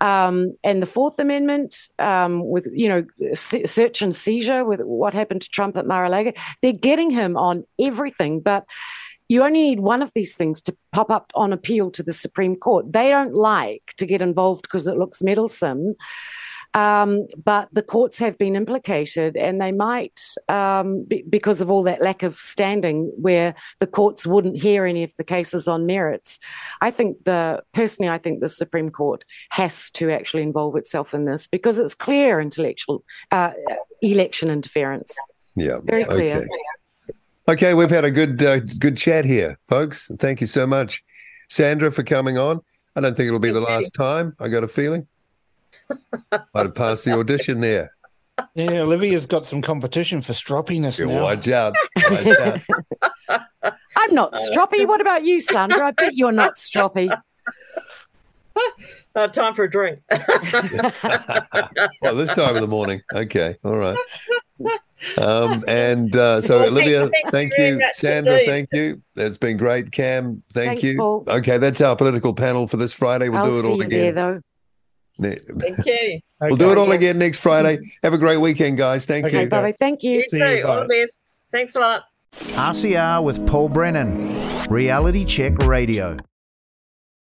[0.00, 3.04] um, and the Fourth Amendment um, with you know
[3.34, 6.32] se- search and seizure with what happened to Trump at Mar-a-Lago.
[6.62, 8.64] They're getting him on everything, but
[9.32, 12.54] you only need one of these things to pop up on appeal to the Supreme
[12.54, 12.92] Court.
[12.92, 15.94] They don't like to get involved because it looks meddlesome.
[16.74, 21.82] Um, but the courts have been implicated, and they might, um, be, because of all
[21.84, 26.38] that lack of standing, where the courts wouldn't hear any of the cases on merits.
[26.82, 31.24] I think the personally, I think the Supreme Court has to actually involve itself in
[31.24, 33.52] this because it's clear intellectual uh,
[34.02, 35.16] election interference.
[35.56, 35.72] Yeah.
[35.72, 36.36] It's very clear.
[36.36, 36.48] Okay.
[37.48, 40.10] Okay, we've had a good uh, good chat here, folks.
[40.18, 41.02] Thank you so much,
[41.48, 42.60] Sandra, for coming on.
[42.94, 43.74] I don't think it'll be the Thank you.
[43.76, 44.36] last time.
[44.38, 45.06] I got a feeling.
[46.30, 47.90] Might have passed the audition there.
[48.54, 51.22] Yeah, Olivia's got some competition for stroppiness Yeah, now.
[51.22, 51.74] watch out.
[52.10, 52.26] Watch
[53.28, 53.40] out.
[53.96, 54.86] I'm not stroppy.
[54.86, 55.88] What about you, Sandra?
[55.88, 57.10] I bet you're not stroppy.
[59.14, 60.00] Uh, time for a drink.
[60.10, 63.02] well, this time of the morning.
[63.14, 63.96] Okay, all right.
[65.18, 67.88] Um, and uh, so, Well, Olivia, thank- thank thank you you.
[67.92, 69.02] Sandra, thank you.
[69.14, 69.90] That's been great.
[69.92, 70.96] Cam, thank Thanks, you.
[70.98, 71.24] Paul.
[71.26, 73.28] Okay, that's our political panel for this Friday.
[73.28, 74.14] We'll I'll do it all you there, again.
[74.14, 74.40] though.
[75.58, 76.20] Thank you.
[76.42, 76.96] We'll do it all Okay.
[76.96, 77.78] again next Friday.
[78.02, 79.06] Have a great weekend, guys.
[79.06, 79.48] Thank Okay, you.
[79.48, 79.74] Bye bye.
[79.78, 80.14] Thank you.
[80.18, 80.56] You See too.
[80.56, 80.82] you, All bye.
[80.82, 81.18] the best.
[81.52, 82.02] Thanks a lot.
[82.32, 84.34] RCR with Paul Brennan,
[84.68, 86.16] Reality Check Radio.